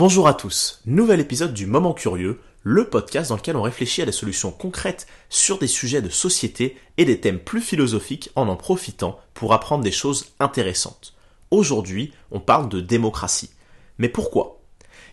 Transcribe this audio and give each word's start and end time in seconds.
Bonjour 0.00 0.28
à 0.28 0.32
tous, 0.32 0.80
nouvel 0.86 1.20
épisode 1.20 1.52
du 1.52 1.66
Moment 1.66 1.92
Curieux, 1.92 2.40
le 2.62 2.88
podcast 2.88 3.28
dans 3.28 3.36
lequel 3.36 3.56
on 3.56 3.60
réfléchit 3.60 4.00
à 4.00 4.06
des 4.06 4.12
solutions 4.12 4.50
concrètes 4.50 5.06
sur 5.28 5.58
des 5.58 5.66
sujets 5.66 6.00
de 6.00 6.08
société 6.08 6.78
et 6.96 7.04
des 7.04 7.20
thèmes 7.20 7.38
plus 7.38 7.60
philosophiques 7.60 8.30
en 8.34 8.48
en 8.48 8.56
profitant 8.56 9.20
pour 9.34 9.52
apprendre 9.52 9.84
des 9.84 9.92
choses 9.92 10.28
intéressantes. 10.40 11.12
Aujourd'hui, 11.50 12.14
on 12.30 12.40
parle 12.40 12.70
de 12.70 12.80
démocratie. 12.80 13.50
Mais 13.98 14.08
pourquoi? 14.08 14.62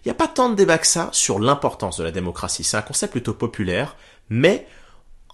Il 0.05 0.07
n'y 0.07 0.11
a 0.11 0.15
pas 0.15 0.29
tant 0.29 0.49
de 0.49 0.55
débat 0.55 0.77
que 0.77 0.87
ça 0.87 1.09
sur 1.11 1.37
l'importance 1.37 1.97
de 1.97 2.05
la 2.05 2.11
démocratie. 2.11 2.63
C'est 2.63 2.77
un 2.77 2.81
concept 2.81 3.11
plutôt 3.11 3.33
populaire, 3.33 3.97
mais 4.29 4.65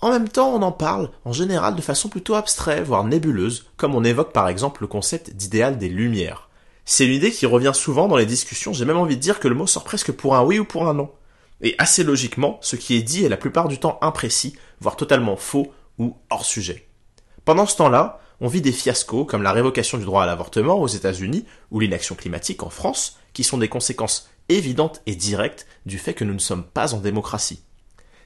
en 0.02 0.10
même 0.10 0.30
temps, 0.30 0.52
on 0.52 0.64
en 0.64 0.72
parle 0.72 1.12
en 1.26 1.32
général 1.32 1.76
de 1.76 1.82
façon 1.84 2.10
plutôt 2.10 2.34
abstraite, 2.34 2.86
voire 2.86 3.04
nébuleuse, 3.04 3.68
comme 3.78 3.94
on 3.94 4.04
évoque 4.04 4.34
par 4.34 4.50
exemple 4.50 4.82
le 4.82 4.88
concept 4.88 5.30
d'idéal 5.36 5.78
des 5.78 5.90
lumières. 5.90 6.50
C'est 6.86 7.06
une 7.06 7.14
idée 7.14 7.32
qui 7.32 7.46
revient 7.46 7.72
souvent 7.74 8.08
dans 8.08 8.18
les 8.18 8.26
discussions, 8.26 8.74
j'ai 8.74 8.86
même 8.86 8.98
envie 8.98 9.16
de 9.16 9.22
dire 9.22 9.40
que 9.40 9.48
le 9.48 9.56
mot 9.56 9.68
sort 9.68 9.84
presque 9.84 10.12
pour 10.12 10.36
un 10.36 10.44
oui 10.44 10.60
ou 10.60 10.66
pour 10.66 10.88
un 10.88 10.94
non. 10.94 11.12
Et 11.62 11.76
assez 11.78 12.04
logiquement, 12.04 12.60
ce 12.62 12.76
qui 12.76 12.96
est 12.96 13.02
dit 13.02 13.24
est 13.24 13.30
la 13.30 13.38
plupart 13.38 13.70
du 13.70 13.80
temps 13.80 13.98
imprécis, 14.02 14.56
voire 14.82 14.98
totalement 14.98 15.38
faux 15.38 15.72
ou 15.98 16.18
hors 16.30 16.46
sujet. 16.46 16.88
Pendant 17.46 17.66
ce 17.66 17.78
temps-là, 17.78 18.20
on 18.42 18.48
vit 18.48 18.62
des 18.62 18.74
fiascos 18.74 19.24
comme 19.24 19.44
la 19.44 19.54
révocation 19.54 19.98
du 19.98 20.04
droit 20.04 20.24
à 20.24 20.26
l'avortement 20.26 20.76
aux 20.76 20.88
États-Unis 20.88 21.46
ou 21.72 21.80
l'inaction 21.80 22.16
climatique 22.16 22.64
en 22.64 22.70
France, 22.70 23.18
qui 23.32 23.46
sont 23.46 23.58
des 23.58 23.70
conséquences 23.70 24.30
évidentes 24.50 25.02
et 25.06 25.16
directes 25.16 25.66
du 25.86 25.98
fait 25.98 26.14
que 26.14 26.26
nous 26.26 26.34
ne 26.34 26.40
sommes 26.40 26.66
pas 26.66 26.94
en 26.94 27.00
démocratie. 27.00 27.64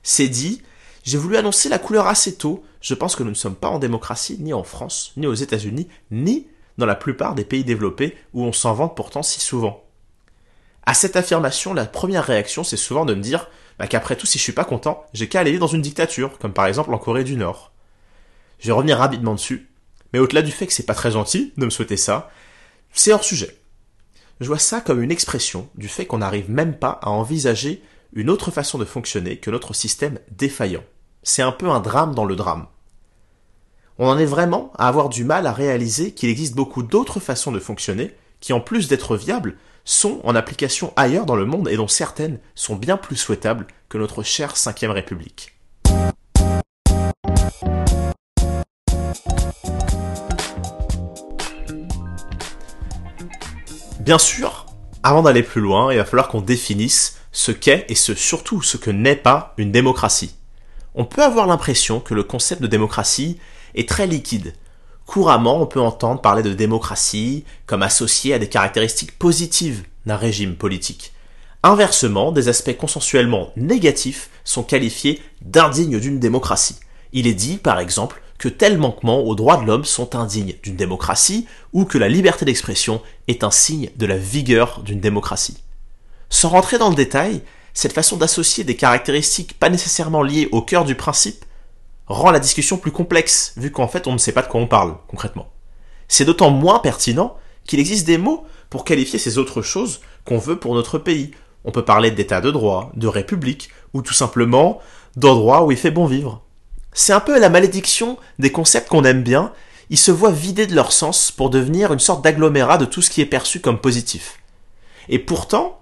C'est 0.02 0.30
dit, 0.30 0.63
j'ai 1.03 1.19
voulu 1.19 1.38
annoncer 1.38 1.69
la 1.69 1.77
couleur 1.77 2.08
assez 2.08 2.35
tôt, 2.35 2.63
je 2.81 2.95
pense 2.95 3.16
que 3.16 3.23
nous 3.23 3.30
ne 3.30 3.35
sommes 3.35 3.55
pas 3.55 3.69
en 3.69 3.77
démocratie 3.77 4.38
ni 4.39 4.53
en 4.53 4.63
France, 4.63 5.13
ni 5.16 5.28
aux 5.28 5.33
États-Unis, 5.35 5.88
ni 6.09 6.47
dans 6.78 6.86
la 6.86 6.95
plupart 6.95 7.36
des 7.36 7.45
pays 7.45 7.64
développés 7.64 8.17
où 8.33 8.44
on 8.44 8.53
s'en 8.53 8.73
vante 8.73 8.95
pourtant 8.95 9.23
si 9.23 9.39
souvent. 9.39 9.83
À 10.86 10.94
cette 10.94 11.16
affirmation, 11.16 11.73
la 11.73 11.86
première 11.86 12.23
réaction, 12.23 12.64
c'est 12.64 12.78
souvent 12.78 13.06
de 13.06 13.14
me 13.14 13.22
dire 13.22 13.50
bah, 13.78 13.88
qu'après 13.88 14.16
tout, 14.16 14.25
si 14.25 14.38
je 14.38 14.44
suis 14.44 14.53
pas 14.53 14.64
content, 14.64 15.06
j'ai 15.14 15.28
qu'à 15.28 15.42
aller 15.42 15.58
dans 15.58 15.67
une 15.67 15.81
dictature, 15.81 16.38
comme 16.39 16.53
par 16.53 16.66
exemple 16.66 16.94
en 16.94 16.97
Corée 16.97 17.23
du 17.23 17.36
Nord. 17.36 17.72
Je 18.59 18.67
vais 18.67 18.73
revenir 18.73 18.97
rapidement 18.97 19.34
dessus, 19.34 19.69
mais 20.14 20.19
au-delà 20.19 20.42
du 20.42 20.52
fait 20.52 20.66
que 20.66 20.73
c'est 20.73 20.86
pas 20.86 20.95
très 20.95 21.11
gentil 21.11 21.53
de 21.58 21.66
me 21.66 21.69
souhaiter 21.69 21.97
ça, 21.97 22.31
c'est 22.94 23.12
hors 23.12 23.23
sujet. 23.23 23.58
Je 24.39 24.47
vois 24.47 24.59
ça 24.59 24.81
comme 24.81 25.02
une 25.02 25.12
expression 25.12 25.69
du 25.75 25.88
fait 25.88 26.06
qu'on 26.06 26.19
n'arrive 26.19 26.50
même 26.50 26.78
pas 26.78 27.00
à 27.02 27.09
envisager 27.09 27.84
une 28.14 28.30
autre 28.30 28.52
façon 28.52 28.78
de 28.78 28.86
fonctionner 28.86 29.38
que 29.38 29.52
notre 29.52 29.73
système 29.73 30.19
défaillant. 30.31 30.84
C'est 31.23 31.41
un 31.41 31.52
peu 31.52 31.69
un 31.69 31.80
drame 31.80 32.16
dans 32.16 32.25
le 32.25 32.36
drame 32.36 32.67
on 34.00 34.08
en 34.08 34.17
est 34.17 34.26
vraiment 34.26 34.72
à 34.78 34.88
avoir 34.88 35.09
du 35.09 35.23
mal 35.23 35.48
à 35.48 35.52
réaliser 35.52 36.12
qu'il 36.12 36.30
existe 36.30 36.56
beaucoup 36.56 36.84
d'autres 36.84 37.20
façons 37.20 37.52
de 37.52 37.59
fonctionner 37.59 38.14
qui, 38.40 38.53
en 38.53 38.59
plus 38.59 38.88
d'être 38.88 39.17
viables, 39.17 39.58
sont 39.86 40.20
en 40.23 40.36
application 40.36 40.94
ailleurs 40.95 41.26
dans 41.26 41.36
le 41.36 41.45
monde 41.45 41.67
et 41.67 41.78
dont 41.78 41.88
certaines 41.88 42.40
sont 42.53 42.75
bien 42.75 42.98
plus 42.98 43.16
souhaitables 43.16 43.66
que 43.90 43.98
notre 43.98 44.22
chère 44.22 44.53
Ve 44.53 44.92
République. 44.92 45.56
Bien 54.00 54.20
sûr, 54.20 54.68
avant 55.03 55.23
d'aller 55.23 55.44
plus 55.44 55.62
loin, 55.62 55.92
il 55.92 55.98
va 55.98 56.06
falloir 56.06 56.28
qu'on 56.28 56.42
définisse 56.42 57.18
ce 57.31 57.52
qu'est 57.52 57.86
et 57.90 57.95
ce 57.95 58.14
surtout 58.14 58.62
ce 58.62 58.78
que 58.78 58.92
n'est 58.92 59.16
pas 59.16 59.53
une 59.58 59.72
démocratie. 59.72 60.36
On 60.95 61.06
peut 61.06 61.23
avoir 61.23 61.48
l'impression 61.48 62.00
que 62.00 62.14
le 62.14 62.23
concept 62.23 62.62
de 62.62 62.68
démocratie 62.68 63.40
est 63.78 63.88
très 63.88 64.08
liquide. 64.08 64.53
Couramment, 65.06 65.61
on 65.61 65.66
peut 65.66 65.80
entendre 65.80 66.20
parler 66.20 66.44
de 66.44 66.53
démocratie 66.53 67.45
comme 67.66 67.84
associé 67.84 68.34
à 68.34 68.39
des 68.39 68.50
caractéristiques 68.50 69.18
positives 69.18 69.84
d'un 70.06 70.18
régime 70.18 70.56
politique. 70.56 71.13
Inversement, 71.63 72.31
des 72.31 72.50
aspects 72.50 72.75
consensuellement 72.75 73.51
négatifs 73.56 74.29
sont 74.44 74.63
qualifiés 74.63 75.22
d'indignes 75.41 76.00
d'une 76.00 76.19
démocratie. 76.19 76.78
Il 77.13 77.25
est 77.25 77.34
dit, 77.34 77.57
par 77.57 77.79
exemple, 77.79 78.22
que 78.38 78.50
tels 78.50 78.78
manquements 78.78 79.22
aux 79.22 79.34
droits 79.34 79.57
de 79.57 79.66
l'homme 79.66 79.85
sont 79.85 80.16
indignes 80.16 80.56
d'une 80.62 80.75
démocratie 80.75 81.47
ou 81.74 81.85
que 81.85 81.97
la 81.97 82.09
liberté 82.09 82.46
d'expression 82.46 83.01
est 83.28 83.44
un 83.44 83.51
signe 83.51 83.90
de 83.96 84.06
la 84.06 84.18
vigueur 84.18 84.81
d'une 84.84 85.00
démocratie. 85.00 85.63
Sans 86.30 86.50
rentrer 86.50 86.78
dans 86.78 86.90
le 86.90 86.96
détail, 86.96 87.41
cette 87.74 87.94
façon 87.94 88.18
d'associer 88.18 88.63
des 88.63 88.75
caractéristiques 88.75 89.57
pas 89.57 89.69
nécessairement 89.69 90.22
liées 90.22 90.50
au 90.51 90.62
cœur 90.62 90.85
du 90.85 90.96
principe 90.96 91.46
rend 92.07 92.31
la 92.31 92.40
discussion 92.40 92.78
plus 92.78 92.91
complexe, 92.91 93.53
vu 93.57 93.72
qu'en 93.72 93.88
fait 93.88 94.07
on 94.07 94.13
ne 94.13 94.18
sait 94.18 94.31
pas 94.31 94.41
de 94.41 94.47
quoi 94.47 94.62
on 94.62 94.68
parle, 94.68 94.97
concrètement. 95.07 95.50
C'est 96.07 96.25
d'autant 96.25 96.50
moins 96.50 96.79
pertinent 96.79 97.35
qu'il 97.66 97.79
existe 97.79 98.07
des 98.07 98.18
mots 98.18 98.45
pour 98.69 98.85
qualifier 98.85 99.19
ces 99.19 99.38
autres 99.38 99.62
choses 99.62 100.01
qu'on 100.25 100.38
veut 100.38 100.57
pour 100.57 100.73
notre 100.73 100.97
pays. 100.97 101.31
On 101.66 101.72
peut 101.72 101.85
parler 101.85 102.12
d'état 102.12 102.41
de 102.41 102.51
droit, 102.51 102.91
de 102.95 103.07
république, 103.07 103.69
ou 103.94 104.01
tout 104.01 104.13
simplement 104.13 104.79
d'endroit 105.16 105.66
où 105.66 105.72
il 105.72 105.78
fait 105.78 105.91
bon 105.91 106.06
vivre. 106.06 106.41
C'est 106.94 107.13
un 107.13 107.19
peu 107.19 107.38
la 107.40 107.50
malédiction 107.50 108.18
des 108.39 108.51
concepts 108.51 108.89
qu'on 108.89 109.03
aime 109.03 109.24
bien, 109.24 109.51
ils 109.89 109.97
se 109.97 110.12
voient 110.12 110.31
vidés 110.31 110.68
de 110.68 110.75
leur 110.75 110.91
sens 110.91 111.31
pour 111.31 111.50
devenir 111.50 111.94
une 111.94 112.00
sorte 112.00 112.24
d'agglomérat 112.24 112.78
de 112.78 112.85
tout 112.85 113.01
ce 113.01 113.09
qui 113.09 113.22
est 113.22 113.25
perçu 113.25 113.62
comme 113.62 113.79
positif. 113.79 114.39
Et 115.09 115.19
pourtant, 115.19 115.79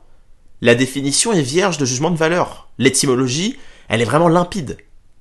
la 0.61 0.75
définition 0.75 1.33
est 1.33 1.41
vierge 1.41 1.77
de 1.77 1.85
jugement 1.85 2.11
de 2.11 2.17
valeur. 2.17 2.69
L'étymologie, 2.77 3.57
elle 3.87 4.01
est 4.01 4.05
vraiment 4.05 4.27
limpide. 4.27 4.77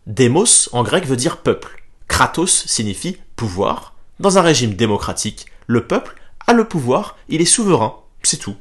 Demos 0.06 0.69
en 0.72 0.82
grec 0.82 1.06
veut 1.06 1.16
dire 1.16 1.38
peuple. 1.38 1.82
Kratos 2.09 2.66
signifie 2.66 3.16
pouvoir. 3.37 3.94
Dans 4.20 4.38
un 4.38 4.42
régime 4.42 4.75
démocratique, 4.75 5.47
le 5.66 5.87
peuple 5.87 6.20
a 6.47 6.53
le 6.53 6.65
pouvoir, 6.65 7.16
il 7.28 7.41
est 7.41 7.47
souverain, 7.47 7.97
c'est 8.22 8.37
tout. 8.37 8.56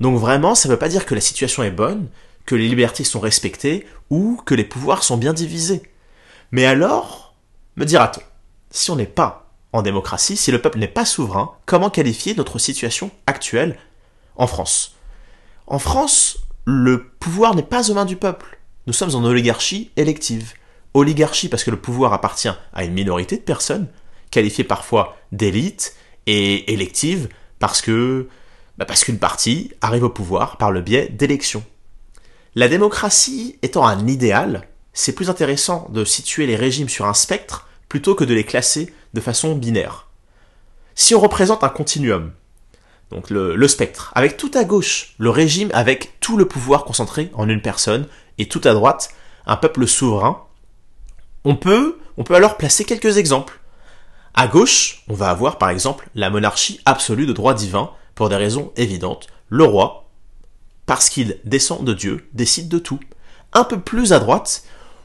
Donc 0.00 0.18
vraiment, 0.18 0.54
ça 0.54 0.68
ne 0.68 0.72
veut 0.72 0.78
pas 0.78 0.88
dire 0.88 1.06
que 1.06 1.14
la 1.14 1.20
situation 1.20 1.62
est 1.62 1.70
bonne, 1.70 2.08
que 2.46 2.54
les 2.54 2.68
libertés 2.68 3.04
sont 3.04 3.20
respectées 3.20 3.86
ou 4.08 4.40
que 4.46 4.54
les 4.54 4.64
pouvoirs 4.64 5.02
sont 5.02 5.18
bien 5.18 5.34
divisés. 5.34 5.82
Mais 6.50 6.64
alors, 6.64 7.34
me 7.76 7.84
dira-t-on, 7.84 8.22
si 8.70 8.90
on 8.90 8.96
n'est 8.96 9.06
pas 9.06 9.50
en 9.72 9.82
démocratie, 9.82 10.36
si 10.36 10.50
le 10.50 10.62
peuple 10.62 10.78
n'est 10.78 10.88
pas 10.88 11.04
souverain, 11.04 11.52
comment 11.66 11.90
qualifier 11.90 12.34
notre 12.34 12.58
situation 12.58 13.10
actuelle 13.26 13.78
en 14.36 14.46
France? 14.46 14.96
En 15.66 15.78
France, 15.78 16.38
le 16.64 17.06
pouvoir 17.20 17.54
n'est 17.54 17.62
pas 17.62 17.90
aux 17.90 17.94
mains 17.94 18.06
du 18.06 18.16
peuple. 18.16 18.57
Nous 18.88 18.94
sommes 18.94 19.14
en 19.14 19.24
oligarchie 19.26 19.90
élective. 19.96 20.54
Oligarchie 20.94 21.50
parce 21.50 21.62
que 21.62 21.70
le 21.70 21.78
pouvoir 21.78 22.14
appartient 22.14 22.48
à 22.72 22.84
une 22.84 22.94
minorité 22.94 23.36
de 23.36 23.42
personnes, 23.42 23.88
qualifiées 24.30 24.64
parfois 24.64 25.18
d'élite, 25.30 25.94
et 26.24 26.72
élective 26.72 27.28
parce 27.58 27.82
que 27.82 28.28
bah 28.78 28.86
parce 28.86 29.04
qu'une 29.04 29.18
partie 29.18 29.72
arrive 29.82 30.04
au 30.04 30.08
pouvoir 30.08 30.56
par 30.56 30.70
le 30.70 30.80
biais 30.80 31.10
d'élections. 31.10 31.64
La 32.54 32.66
démocratie 32.68 33.58
étant 33.60 33.86
un 33.86 34.06
idéal, 34.06 34.66
c'est 34.94 35.12
plus 35.14 35.28
intéressant 35.28 35.90
de 35.92 36.06
situer 36.06 36.46
les 36.46 36.56
régimes 36.56 36.88
sur 36.88 37.04
un 37.04 37.14
spectre 37.14 37.68
plutôt 37.90 38.14
que 38.14 38.24
de 38.24 38.32
les 38.32 38.44
classer 38.44 38.90
de 39.12 39.20
façon 39.20 39.54
binaire. 39.54 40.08
Si 40.94 41.14
on 41.14 41.20
représente 41.20 41.62
un 41.62 41.68
continuum, 41.68 42.32
donc 43.10 43.28
le, 43.28 43.54
le, 43.54 43.68
spectre, 43.68 44.12
avec 44.14 44.38
tout 44.38 44.50
à 44.54 44.64
gauche, 44.64 45.14
le 45.18 45.30
régime 45.30 45.70
avec 45.74 46.18
tout 46.20 46.38
le 46.38 46.46
pouvoir 46.46 46.84
concentré 46.84 47.30
en 47.34 47.48
une 47.48 47.62
personne, 47.62 48.06
et 48.38 48.48
tout 48.48 48.60
à 48.64 48.74
droite 48.74 49.10
un 49.46 49.56
peuple 49.56 49.86
souverain, 49.86 50.44
on 51.44 51.56
peut, 51.56 51.98
on 52.16 52.24
peut 52.24 52.34
alors 52.34 52.56
placer 52.56 52.84
quelques 52.84 53.16
exemples. 53.16 53.60
À 54.34 54.46
gauche, 54.46 55.04
on 55.08 55.14
va 55.14 55.30
avoir 55.30 55.58
par 55.58 55.70
exemple 55.70 56.08
la 56.14 56.30
monarchie 56.30 56.80
absolue 56.84 57.26
de 57.26 57.32
droit 57.32 57.54
divin, 57.54 57.90
pour 58.18 58.28
des 58.28 58.36
raisons 58.36 58.72
évidentes. 58.74 59.28
Le 59.48 59.62
roi, 59.62 60.10
parce 60.86 61.08
qu'il 61.08 61.38
descend 61.44 61.84
de 61.84 61.94
Dieu, 61.94 62.28
décide 62.32 62.68
de 62.68 62.80
tout. 62.80 62.98
Un 63.52 63.62
peu 63.62 63.78
plus 63.78 64.12
à 64.12 64.18
droite, 64.18 64.64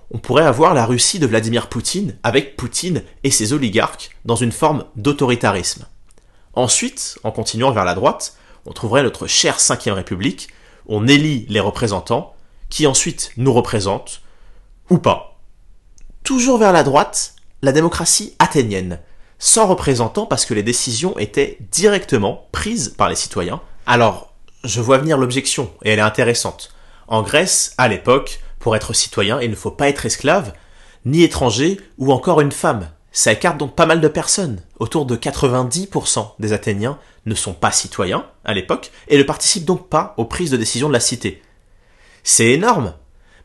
on 0.09 0.17
pourrait 0.17 0.45
avoir 0.45 0.73
la 0.73 0.87
Russie 0.87 1.19
de 1.19 1.27
Vladimir 1.27 1.69
Poutine, 1.69 2.17
avec 2.23 2.57
Poutine 2.57 3.03
et 3.23 3.29
ses 3.29 3.53
oligarques, 3.53 4.17
dans 4.25 4.35
une 4.35 4.51
forme 4.51 4.85
d'autoritarisme. 4.95 5.85
Ensuite, 6.55 7.19
en 7.23 7.29
continuant 7.29 7.71
vers 7.71 7.85
la 7.85 7.93
droite, 7.93 8.35
on 8.65 8.73
trouverait 8.73 9.03
notre 9.03 9.27
chère 9.27 9.57
Ve 9.59 9.93
République, 9.93 10.47
on 10.87 11.07
élit 11.07 11.45
les 11.49 11.59
représentants, 11.59 12.33
qui 12.73 12.87
ensuite 12.87 13.33
nous 13.37 13.53
représente, 13.53 14.23
ou 14.89 14.97
pas. 14.97 15.39
Toujours 16.23 16.57
vers 16.57 16.71
la 16.71 16.81
droite, 16.81 17.35
la 17.61 17.71
démocratie 17.71 18.33
athénienne, 18.39 18.99
sans 19.37 19.67
représentants 19.67 20.25
parce 20.25 20.47
que 20.47 20.55
les 20.55 20.63
décisions 20.63 21.15
étaient 21.19 21.59
directement 21.71 22.47
prises 22.51 22.89
par 22.97 23.09
les 23.09 23.15
citoyens. 23.15 23.61
Alors, 23.85 24.33
je 24.63 24.81
vois 24.81 24.97
venir 24.97 25.19
l'objection, 25.19 25.69
et 25.83 25.91
elle 25.91 25.99
est 25.99 26.01
intéressante. 26.01 26.73
En 27.07 27.21
Grèce, 27.21 27.75
à 27.77 27.87
l'époque, 27.87 28.39
pour 28.57 28.75
être 28.75 28.93
citoyen, 28.93 29.39
il 29.39 29.51
ne 29.51 29.55
faut 29.55 29.69
pas 29.69 29.87
être 29.87 30.07
esclave, 30.07 30.53
ni 31.05 31.21
étranger, 31.21 31.79
ou 31.99 32.11
encore 32.11 32.41
une 32.41 32.51
femme. 32.51 32.89
Ça 33.11 33.33
écarte 33.33 33.59
donc 33.59 33.75
pas 33.75 33.85
mal 33.85 34.01
de 34.01 34.07
personnes. 34.07 34.63
Autour 34.79 35.05
de 35.05 35.15
90% 35.15 36.31
des 36.39 36.53
Athéniens 36.53 36.97
ne 37.27 37.35
sont 37.35 37.53
pas 37.53 37.71
citoyens 37.71 38.25
à 38.43 38.55
l'époque 38.55 38.89
et 39.09 39.19
ne 39.19 39.23
participent 39.23 39.65
donc 39.65 39.89
pas 39.89 40.15
aux 40.17 40.25
prises 40.25 40.49
de 40.49 40.57
décision 40.57 40.87
de 40.87 40.93
la 40.93 40.99
cité. 40.99 41.43
C'est 42.23 42.51
énorme, 42.51 42.93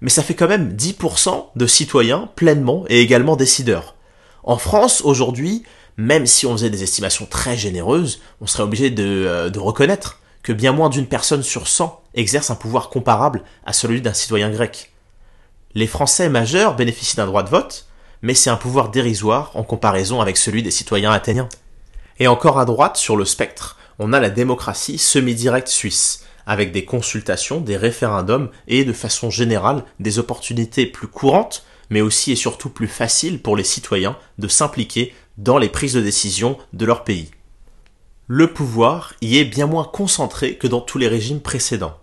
mais 0.00 0.10
ça 0.10 0.22
fait 0.22 0.34
quand 0.34 0.48
même 0.48 0.74
10% 0.74 1.46
de 1.56 1.66
citoyens 1.66 2.30
pleinement 2.36 2.84
et 2.88 3.00
également 3.00 3.36
décideurs. 3.36 3.96
En 4.44 4.56
France, 4.56 5.02
aujourd'hui, 5.02 5.64
même 5.96 6.26
si 6.26 6.46
on 6.46 6.52
faisait 6.52 6.70
des 6.70 6.84
estimations 6.84 7.26
très 7.26 7.56
généreuses, 7.56 8.20
on 8.40 8.46
serait 8.46 8.62
obligé 8.62 8.90
de, 8.90 9.24
euh, 9.26 9.50
reconnaître 9.56 10.20
que 10.42 10.52
bien 10.52 10.72
moins 10.72 10.88
d'une 10.88 11.08
personne 11.08 11.42
sur 11.42 11.66
100 11.66 12.00
exerce 12.14 12.50
un 12.50 12.54
pouvoir 12.54 12.88
comparable 12.88 13.42
à 13.66 13.72
celui 13.72 14.00
d'un 14.00 14.14
citoyen 14.14 14.50
grec. 14.50 14.92
Les 15.74 15.88
Français 15.88 16.28
majeurs 16.28 16.76
bénéficient 16.76 17.16
d'un 17.16 17.26
droit 17.26 17.42
de 17.42 17.50
vote, 17.50 17.86
mais 18.22 18.34
c'est 18.34 18.48
un 18.48 18.56
pouvoir 18.56 18.90
dérisoire 18.90 19.50
en 19.54 19.64
comparaison 19.64 20.20
avec 20.20 20.36
celui 20.36 20.62
des 20.62 20.70
citoyens 20.70 21.12
athéniens. 21.12 21.48
Et 22.20 22.28
encore 22.28 22.58
à 22.58 22.64
droite, 22.64 22.96
sur 22.96 23.16
le 23.16 23.24
spectre, 23.24 23.76
on 23.98 24.12
a 24.12 24.20
la 24.20 24.30
démocratie 24.30 24.98
semi-directe 24.98 25.68
suisse, 25.68 26.24
avec 26.48 26.72
des 26.72 26.86
consultations, 26.86 27.60
des 27.60 27.76
référendums 27.76 28.48
et, 28.66 28.86
de 28.86 28.94
façon 28.94 29.28
générale, 29.28 29.84
des 30.00 30.18
opportunités 30.18 30.86
plus 30.86 31.06
courantes, 31.06 31.64
mais 31.90 32.00
aussi 32.00 32.32
et 32.32 32.36
surtout 32.36 32.70
plus 32.70 32.88
faciles 32.88 33.42
pour 33.42 33.54
les 33.54 33.64
citoyens 33.64 34.16
de 34.38 34.48
s'impliquer 34.48 35.14
dans 35.36 35.58
les 35.58 35.68
prises 35.68 35.92
de 35.92 36.00
décision 36.00 36.56
de 36.72 36.86
leur 36.86 37.04
pays. 37.04 37.30
Le 38.26 38.52
pouvoir 38.52 39.14
y 39.20 39.36
est 39.36 39.44
bien 39.44 39.66
moins 39.66 39.84
concentré 39.84 40.56
que 40.56 40.66
dans 40.66 40.80
tous 40.80 40.96
les 40.96 41.06
régimes 41.06 41.40
précédents. 41.40 41.98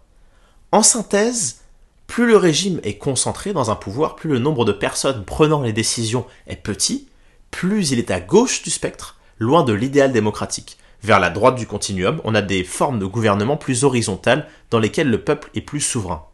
En 0.71 0.83
synthèse, 0.83 1.62
plus 2.06 2.27
le 2.27 2.38
régime 2.38 2.80
est 2.83 3.00
concentré 3.00 3.51
dans 3.51 3.71
un 3.71 3.75
pouvoir, 3.75 4.15
plus 4.15 4.30
le 4.30 4.39
nombre 4.39 4.63
de 4.63 4.71
personnes 4.71 5.25
prenant 5.25 5.63
les 5.63 5.74
décisions 5.74 6.25
est 6.45 6.56
petit, 6.56 7.07
plus 7.50 7.89
il 7.89 7.97
est 8.00 8.12
à 8.12 8.19
gauche 8.19 8.62
du 8.62 8.69
spectre, 8.69 9.18
loin 9.39 9.63
de 9.63 9.74
l'idéal 9.74 10.12
démocratique. 10.12 10.77
Vers 11.06 11.19
la 11.19 11.30
droite 11.30 11.54
du 11.54 11.68
continuum, 11.68 12.19
on 12.24 12.34
a 12.34 12.42
des 12.42 12.63
formes 12.63 12.98
de 12.98 13.06
gouvernement 13.06 13.57
plus 13.57 13.84
horizontales 13.84 14.48
dans 14.72 14.80
lesquelles 14.80 15.12
le 15.12 15.24
peuple 15.24 15.52
est 15.54 15.62
plus 15.62 15.80
souverain. 15.80 16.25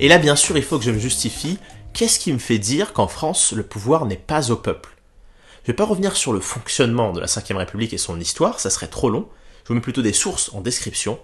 Et 0.00 0.08
là, 0.08 0.18
bien 0.18 0.34
sûr, 0.34 0.56
il 0.56 0.64
faut 0.64 0.78
que 0.78 0.84
je 0.84 0.90
me 0.90 0.98
justifie. 0.98 1.60
Qu'est-ce 1.92 2.18
qui 2.18 2.32
me 2.32 2.38
fait 2.38 2.58
dire 2.58 2.92
qu'en 2.92 3.06
France, 3.06 3.52
le 3.52 3.62
pouvoir 3.62 4.06
n'est 4.06 4.16
pas 4.16 4.50
au 4.50 4.56
peuple? 4.56 4.96
Je 5.62 5.68
vais 5.68 5.76
pas 5.76 5.84
revenir 5.84 6.16
sur 6.16 6.32
le 6.32 6.40
fonctionnement 6.40 7.12
de 7.12 7.20
la 7.20 7.26
Ve 7.26 7.56
République 7.56 7.92
et 7.92 7.98
son 7.98 8.18
histoire, 8.18 8.58
ça 8.58 8.68
serait 8.68 8.88
trop 8.88 9.10
long. 9.10 9.28
Je 9.62 9.68
vous 9.68 9.74
mets 9.74 9.80
plutôt 9.80 10.02
des 10.02 10.12
sources 10.12 10.52
en 10.54 10.60
description. 10.60 11.20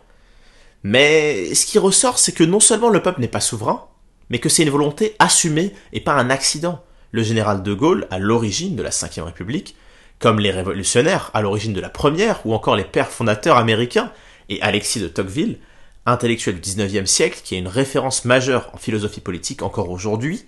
Mais 0.85 1.53
ce 1.57 1.67
qui 1.67 1.81
ressort, 1.81 2.21
c'est 2.21 2.31
que 2.31 2.45
non 2.45 2.61
seulement 2.61 2.91
le 2.91 3.03
peuple 3.03 3.21
n'est 3.21 3.27
pas 3.27 3.41
souverain, 3.41 3.89
mais 4.31 4.39
que 4.39 4.49
c'est 4.49 4.63
une 4.63 4.71
volonté 4.71 5.15
assumée 5.19 5.73
et 5.93 6.01
pas 6.01 6.15
un 6.15 6.31
accident. 6.31 6.83
Le 7.13 7.23
général 7.23 7.63
de 7.63 7.75
Gaulle, 7.75 8.07
à 8.11 8.19
l'origine 8.19 8.77
de 8.77 8.83
la 8.83 8.91
Ve 8.91 9.25
République, 9.25 9.77
comme 10.19 10.41
les 10.41 10.51
révolutionnaires 10.51 11.31
à 11.35 11.43
l'origine 11.43 11.73
de 11.73 11.81
la 11.81 11.89
première, 11.89 12.45
ou 12.47 12.55
encore 12.55 12.77
les 12.77 12.85
pères 12.85 13.11
fondateurs 13.11 13.57
américains, 13.57 14.13
et 14.49 14.61
Alexis 14.63 15.01
de 15.01 15.09
Tocqueville, 15.09 15.59
intellectuel 16.07 16.61
du 16.61 16.61
XIXe 16.61 17.11
siècle, 17.11 17.41
qui 17.43 17.55
est 17.55 17.59
une 17.59 17.69
référence 17.69 18.25
majeure 18.25 18.71
en 18.73 18.79
philosophie 18.79 19.21
politique 19.21 19.63
encore 19.63 19.91
aujourd'hui, 19.91 20.45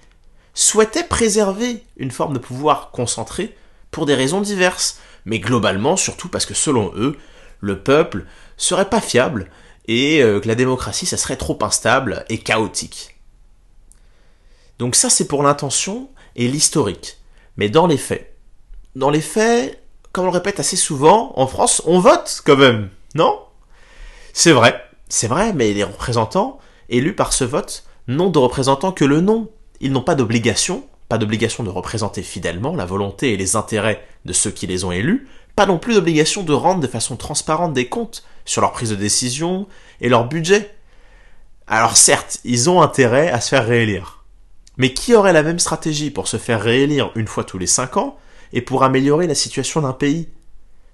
souhaitait 0.55 1.05
préserver 1.05 1.85
une 1.97 2.11
forme 2.11 2.35
de 2.35 2.39
pouvoir 2.39 2.91
concentré 2.91 3.55
pour 3.91 4.07
des 4.07 4.15
raisons 4.15 4.41
diverses, 4.41 4.99
mais 5.25 5.39
globalement 5.39 5.97
surtout 5.97 6.29
parce 6.29 6.47
que 6.47 6.55
selon 6.55 6.93
eux, 6.97 7.17
le 7.61 7.79
peuple 7.79 8.25
serait 8.57 8.89
pas 8.89 9.01
fiable 9.01 9.51
et 9.89 10.23
euh, 10.23 10.41
que 10.41 10.49
la 10.49 10.55
démocratie 10.55 11.07
ça 11.07 11.17
serait 11.17 11.37
trop 11.37 11.59
instable 11.63 12.25
et 12.29 12.39
chaotique. 12.39 13.16
Donc 14.79 14.95
ça 14.95 15.11
c'est 15.11 15.29
pour 15.29 15.43
l'intention 15.43 16.09
et 16.35 16.49
l'historique. 16.49 17.19
Mais 17.57 17.69
dans 17.69 17.87
les 17.87 17.97
faits, 17.97 18.37
dans 18.95 19.11
les 19.11 19.21
faits, 19.21 19.83
comme 20.13 20.25
on 20.25 20.29
le 20.29 20.33
répète 20.33 20.61
assez 20.61 20.77
souvent, 20.77 21.33
en 21.37 21.47
France, 21.47 21.83
on 21.87 21.99
vote 21.99 22.43
quand 22.45 22.57
même, 22.57 22.91
non? 23.15 23.39
C'est 24.33 24.53
vrai, 24.53 24.83
c'est 25.09 25.29
vrai, 25.29 25.53
mais 25.53 25.73
les 25.73 25.85
représentants, 25.85 26.59
élus 26.89 27.15
par 27.15 27.33
ce 27.33 27.45
vote, 27.45 27.85
n'ont 28.09 28.31
de 28.31 28.39
représentants 28.39 28.93
que 28.93 29.05
le 29.05 29.21
nom. 29.21 29.51
Ils 29.81 29.93
n'ont 29.93 30.03
pas 30.03 30.15
d'obligation 30.15 30.85
pas 31.09 31.19
d'obligation 31.19 31.63
de 31.63 31.71
représenter 31.71 32.23
fidèlement 32.23 32.75
la 32.75 32.85
volonté 32.85 33.33
et 33.33 33.37
les 33.37 33.57
intérêts 33.57 34.05
de 34.25 34.33
ceux 34.33 34.51
qui 34.51 34.67
les 34.67 34.85
ont 34.85 34.93
élus, 34.93 35.29
pas 35.55 35.67
non 35.67 35.79
plus 35.79 35.95
d'obligation 35.95 36.43
de 36.43 36.53
rendre 36.53 36.81
de 36.81 36.87
façon 36.87 37.17
transparente 37.17 37.73
des 37.73 37.89
comptes 37.89 38.25
sur 38.45 38.61
leur 38.61 38.73
prise 38.73 38.91
de 38.91 38.97
décision 38.97 39.67
et 40.01 40.09
leur 40.09 40.29
budget. 40.29 40.75
Alors 41.67 41.97
certes, 41.97 42.39
ils 42.45 42.69
ont 42.69 42.83
intérêt 42.83 43.31
à 43.31 43.41
se 43.41 43.51
faire 43.51 43.67
réélire. 43.67 44.16
Mais 44.77 44.93
qui 44.93 45.15
aurait 45.15 45.33
la 45.33 45.43
même 45.43 45.59
stratégie 45.59 46.11
pour 46.11 46.29
se 46.29 46.37
faire 46.37 46.61
réélire 46.61 47.11
une 47.15 47.29
fois 47.29 47.45
tous 47.45 47.59
les 47.59 47.67
cinq 47.67 47.97
ans 47.97 48.19
et 48.53 48.61
pour 48.61 48.85
améliorer 48.85 49.27
la 49.27 49.35
situation 49.35 49.81
d'un 49.81 49.93
pays? 49.93 50.29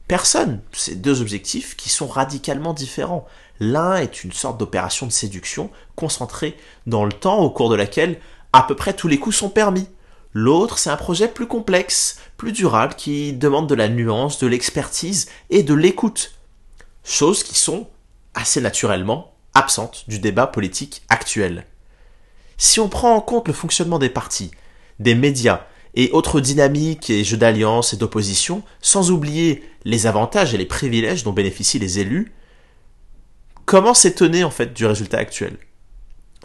Personne. 0.08 0.61
C'est 0.73 1.00
deux 1.00 1.20
objectifs 1.20 1.76
qui 1.76 1.88
sont 1.88 2.06
radicalement 2.06 2.75
différents. 2.75 3.26
L'un 3.61 3.96
est 3.96 4.25
une 4.25 4.32
sorte 4.32 4.58
d'opération 4.58 5.06
de 5.06 5.12
séduction 5.12 5.70
concentrée 5.94 6.56
dans 6.87 7.05
le 7.05 7.12
temps 7.12 7.40
au 7.40 7.50
cours 7.50 7.70
de 7.70 7.76
laquelle 7.76 8.20
à 8.52 8.62
peu 8.62 8.75
près 8.75 8.94
tous 8.94 9.08
les 9.08 9.19
coups 9.19 9.37
sont 9.37 9.49
permis. 9.49 9.88
L'autre, 10.35 10.78
c'est 10.78 10.90
un 10.90 10.96
projet 10.96 11.28
plus 11.28 11.46
complexe, 11.46 12.19
plus 12.37 12.52
durable, 12.52 12.94
qui 12.94 13.32
demande 13.32 13.69
de 13.69 13.75
la 13.75 13.88
nuance, 13.88 14.38
de 14.38 14.46
l'expertise 14.46 15.28
et 15.50 15.62
de 15.62 15.75
l'écoute. 15.75 16.32
Choses 17.05 17.43
qui 17.43 17.55
sont 17.55 17.88
assez 18.35 18.61
naturellement 18.61 19.35
absentes 19.55 20.05
du 20.08 20.19
débat 20.19 20.46
politique 20.46 21.02
actuel. 21.08 21.67
Si 22.58 22.81
on 22.81 22.88
prend 22.88 23.14
en 23.14 23.20
compte 23.20 23.49
le 23.49 23.54
fonctionnement 23.54 23.99
des 23.99 24.08
partis, 24.08 24.50
des 24.99 25.14
médias 25.14 25.66
et 25.94 26.10
autres 26.12 26.40
dynamiques 26.40 27.10
et 27.10 27.25
jeux 27.25 27.37
d'alliance 27.37 27.93
et 27.93 27.96
d'opposition, 27.96 28.62
sans 28.81 29.10
oublier 29.10 29.62
les 29.84 30.06
avantages 30.06 30.54
et 30.54 30.58
les 30.58 30.66
privilèges 30.66 31.25
dont 31.25 31.32
bénéficient 31.32 31.78
les 31.78 31.99
élus, 31.99 32.32
comment 33.64 33.94
s'étonner 33.94 34.44
en 34.44 34.50
fait 34.50 34.72
du 34.72 34.87
résultat 34.87 35.19
actuel? 35.19 35.56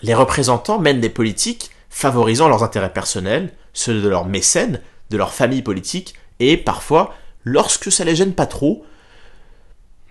Les 0.02 0.14
représentants 0.14 0.80
mènent 0.80 1.02
des 1.02 1.10
politiques 1.10 1.72
favorisant 1.90 2.50
leurs 2.50 2.64
intérêts 2.64 2.94
personnels, 2.94 3.54
ceux 3.74 4.02
de 4.02 4.08
leurs 4.08 4.26
mécènes, 4.26 4.82
de 5.10 5.18
leur 5.18 5.34
famille 5.34 5.62
politique, 5.62 6.16
et 6.40 6.58
parfois, 6.58 7.16
lorsque 7.44 7.92
ça 7.92 8.04
les 8.04 8.16
gêne 8.16 8.34
pas 8.34 8.46
trop, 8.46 8.86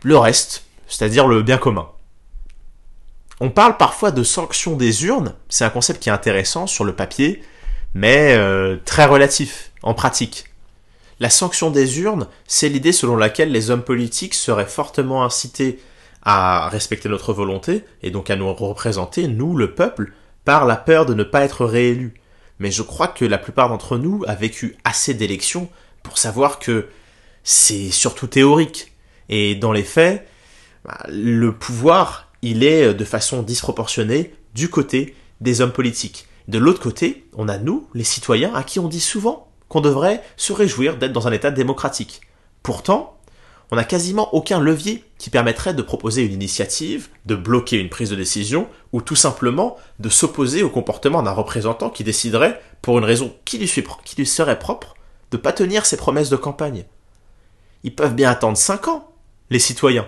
le 0.03 0.17
reste, 0.17 0.65
c'est-à-dire 0.89 1.29
le 1.29 1.43
bien 1.43 1.59
commun. 1.59 1.89
On 3.41 3.51
parle 3.51 3.77
parfois 3.77 4.13
de 4.13 4.23
sanction 4.23 4.77
des 4.77 5.05
urnes, 5.05 5.35
c'est 5.51 5.65
un 5.65 5.71
concept 5.71 6.03
qui 6.03 6.09
est 6.09 6.13
intéressant 6.13 6.67
sur 6.67 6.85
le 6.85 6.95
papier, 6.95 7.43
mais 7.93 8.35
euh, 8.35 8.77
très 8.85 9.05
relatif 9.05 9.73
en 9.83 9.93
pratique. 9.93 10.47
La 11.21 11.29
sanction 11.29 11.71
des 11.71 12.01
urnes, 12.01 12.29
c'est 12.47 12.71
l'idée 12.71 12.93
selon 12.93 13.17
laquelle 13.17 13.53
les 13.53 13.71
hommes 13.71 13.83
politiques 13.83 14.35
seraient 14.35 14.67
fortement 14.67 15.23
incités 15.23 15.81
à 16.23 16.69
respecter 16.71 17.09
notre 17.09 17.35
volonté, 17.35 17.85
et 18.03 18.11
donc 18.11 18.31
à 18.31 18.37
nous 18.37 18.53
représenter, 18.53 19.29
nous, 19.29 19.55
le 19.57 19.75
peuple, 19.75 20.13
par 20.45 20.65
la 20.65 20.77
peur 20.77 21.05
de 21.05 21.15
ne 21.15 21.23
pas 21.23 21.43
être 21.43 21.67
réélu. 21.67 22.15
Mais 22.59 22.71
je 22.71 22.83
crois 22.83 23.09
que 23.09 23.25
la 23.25 23.39
plupart 23.39 23.69
d'entre 23.69 23.99
nous 23.99 24.25
a 24.27 24.35
vécu 24.35 24.77
assez 24.85 25.13
d'élections 25.13 25.69
pour 26.03 26.17
savoir 26.17 26.59
que 26.59 26.89
c'est 27.45 27.91
surtout 27.91 28.27
théorique. 28.27 28.93
Et 29.29 29.55
dans 29.55 29.73
les 29.73 29.83
faits, 29.85 30.27
bah, 30.85 30.99
le 31.09 31.53
pouvoir, 31.53 32.26
il 32.51 32.63
est 32.63 32.95
de 32.95 33.05
façon 33.05 33.43
disproportionnée 33.43 34.33
du 34.55 34.71
côté 34.71 35.17
des 35.41 35.61
hommes 35.61 35.73
politiques. 35.73 36.29
De 36.47 36.59
l'autre 36.59 36.81
côté, 36.81 37.27
on 37.35 37.49
a 37.49 37.59
nous, 37.59 37.89
les 37.93 38.05
citoyens, 38.05 38.55
à 38.55 38.63
qui 38.63 38.79
on 38.79 38.87
dit 38.87 39.01
souvent 39.01 39.49
qu'on 39.69 39.81
devrait 39.81 40.23
se 40.37 40.53
réjouir 40.53 40.97
d'être 40.97 41.13
dans 41.13 41.27
un 41.27 41.33
État 41.33 41.51
démocratique. 41.51 42.21
Pourtant, 42.63 43.19
on 43.73 43.77
n'a 43.77 43.85
quasiment 43.85 44.33
aucun 44.33 44.61
levier 44.61 45.03
qui 45.19 45.29
permettrait 45.29 45.75
de 45.75 45.83
proposer 45.83 46.23
une 46.23 46.35
initiative, 46.35 47.09
de 47.25 47.35
bloquer 47.35 47.79
une 47.79 47.89
prise 47.89 48.11
de 48.11 48.17
décision, 48.17 48.69
ou 48.93 49.03
tout 49.03 49.17
simplement 49.17 49.77
de 49.99 50.09
s'opposer 50.09 50.63
au 50.63 50.71
comportement 50.71 51.25
d'un 51.25 51.33
représentant 51.33 51.91
qui 51.91 52.05
déciderait, 52.05 52.61
pour 52.81 52.97
une 52.99 53.05
raison 53.05 53.35
qui 53.45 53.59
lui, 53.59 54.27
serait 54.27 54.59
propre, 54.61 54.95
de 55.33 55.37
pas 55.37 55.53
tenir 55.53 55.85
ses 55.85 55.97
promesses 55.97 56.31
de 56.31 56.37
campagne. 56.37 56.85
Ils 57.83 57.95
peuvent 57.95 58.15
bien 58.15 58.31
attendre 58.31 58.57
5 58.57 58.87
ans, 58.87 59.11
les 59.51 59.59
citoyens. 59.59 60.07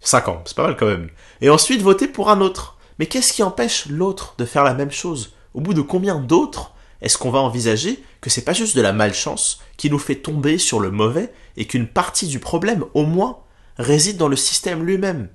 5 0.00 0.28
ans, 0.28 0.42
c'est 0.46 0.56
pas 0.56 0.64
mal 0.64 0.76
quand 0.76 0.86
même. 0.86 1.10
Et 1.44 1.50
ensuite 1.50 1.82
voter 1.82 2.08
pour 2.08 2.30
un 2.30 2.40
autre. 2.40 2.78
Mais 2.98 3.04
qu'est-ce 3.04 3.34
qui 3.34 3.42
empêche 3.42 3.84
l'autre 3.90 4.34
de 4.38 4.46
faire 4.46 4.64
la 4.64 4.72
même 4.72 4.90
chose? 4.90 5.34
Au 5.52 5.60
bout 5.60 5.74
de 5.74 5.82
combien 5.82 6.18
d'autres 6.18 6.72
est-ce 7.02 7.18
qu'on 7.18 7.30
va 7.30 7.40
envisager 7.40 8.02
que 8.22 8.30
c'est 8.30 8.46
pas 8.46 8.54
juste 8.54 8.74
de 8.74 8.80
la 8.80 8.94
malchance 8.94 9.60
qui 9.76 9.90
nous 9.90 9.98
fait 9.98 10.14
tomber 10.14 10.56
sur 10.56 10.80
le 10.80 10.90
mauvais 10.90 11.34
et 11.58 11.66
qu'une 11.66 11.86
partie 11.86 12.28
du 12.28 12.38
problème, 12.38 12.86
au 12.94 13.04
moins, 13.04 13.40
réside 13.76 14.16
dans 14.16 14.28
le 14.28 14.36
système 14.36 14.86
lui-même? 14.86 15.28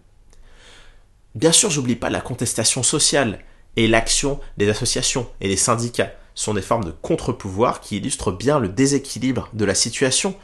Bien 1.36 1.52
sûr, 1.52 1.70
j'oublie 1.70 1.96
pas 1.96 2.10
la 2.10 2.22
contestation 2.22 2.82
sociale 2.82 3.38
et 3.76 3.88
l'action 3.88 4.40
des 4.58 4.68
associations 4.68 5.30
et 5.42 5.48
des 5.48 5.58
syndicats 5.58 6.14
sont 6.34 6.56
des 6.56 6.64
formes 6.64 6.86
de 6.86 6.92
contre-pouvoir 7.04 7.82
qui 7.82 7.98
illustrent 7.98 8.32
bien 8.32 8.58
le 8.58 8.70
déséquilibre 8.70 9.50
de 9.54 9.64
la 9.64 9.76
situation, 9.76 10.36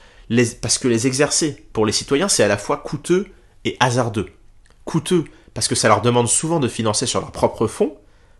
parce 0.61 0.77
que 0.77 0.87
les 0.87 1.07
exercer 1.07 1.65
pour 1.73 1.87
les 1.87 1.91
citoyens, 1.91 2.27
c'est 2.27 2.43
à 2.43 2.47
la 2.47 2.59
fois 2.59 2.77
coûteux 2.77 3.29
et 3.63 3.77
hasardeux. 3.79 4.29
Coûteux 4.83 5.25
parce 5.55 5.67
que 5.67 5.73
ça 5.73 5.87
leur 5.87 6.01
demande 6.01 6.27
souvent 6.27 6.59
de 6.59 6.67
financer 6.67 7.07
sur 7.07 7.21
leur 7.21 7.31
propre 7.31 7.65
fonds, 7.65 7.95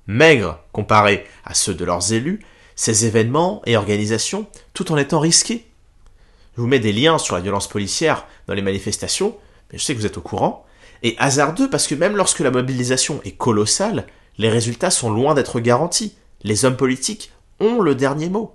maigre 0.05 0.60
comparé 0.72 1.25
à 1.45 1.55
ceux 1.55 1.74
de 1.74 1.86
leurs 1.86 2.13
élus, 2.13 2.41
ces 2.75 3.05
événements 3.05 3.63
et 3.65 3.77
organisations 3.77 4.45
tout 4.74 4.91
en 4.91 4.98
étant 4.98 5.19
risqués. 5.19 5.65
Je 6.55 6.62
vous 6.62 6.67
mets 6.67 6.79
des 6.79 6.91
liens 6.91 7.17
sur 7.17 7.36
la 7.36 7.41
violence 7.41 7.67
policière 7.67 8.27
dans 8.48 8.53
les 8.53 8.62
manifestations, 8.62 9.36
mais 9.72 9.79
je 9.79 9.84
sais 9.84 9.95
que 9.95 10.00
vous 10.00 10.05
êtes 10.05 10.17
au 10.17 10.22
courant, 10.22 10.65
et 11.03 11.15
hasardeux 11.17 11.69
parce 11.69 11.88
que 11.88 11.95
même 11.95 12.17
lorsque 12.17 12.41
la 12.41 12.51
mobilisation 12.51 13.22
est 13.24 13.38
colossale, 13.38 14.07
les 14.38 14.50
résultats 14.50 14.91
sont 14.91 15.10
loin 15.10 15.34
d'être 15.34 15.62
garantis. 15.62 16.15
Les 16.43 16.65
hommes 16.65 16.77
politiques 16.77 17.31
ont 17.62 17.81
le 17.81 17.95
dernier 17.95 18.27
mot. 18.27 18.53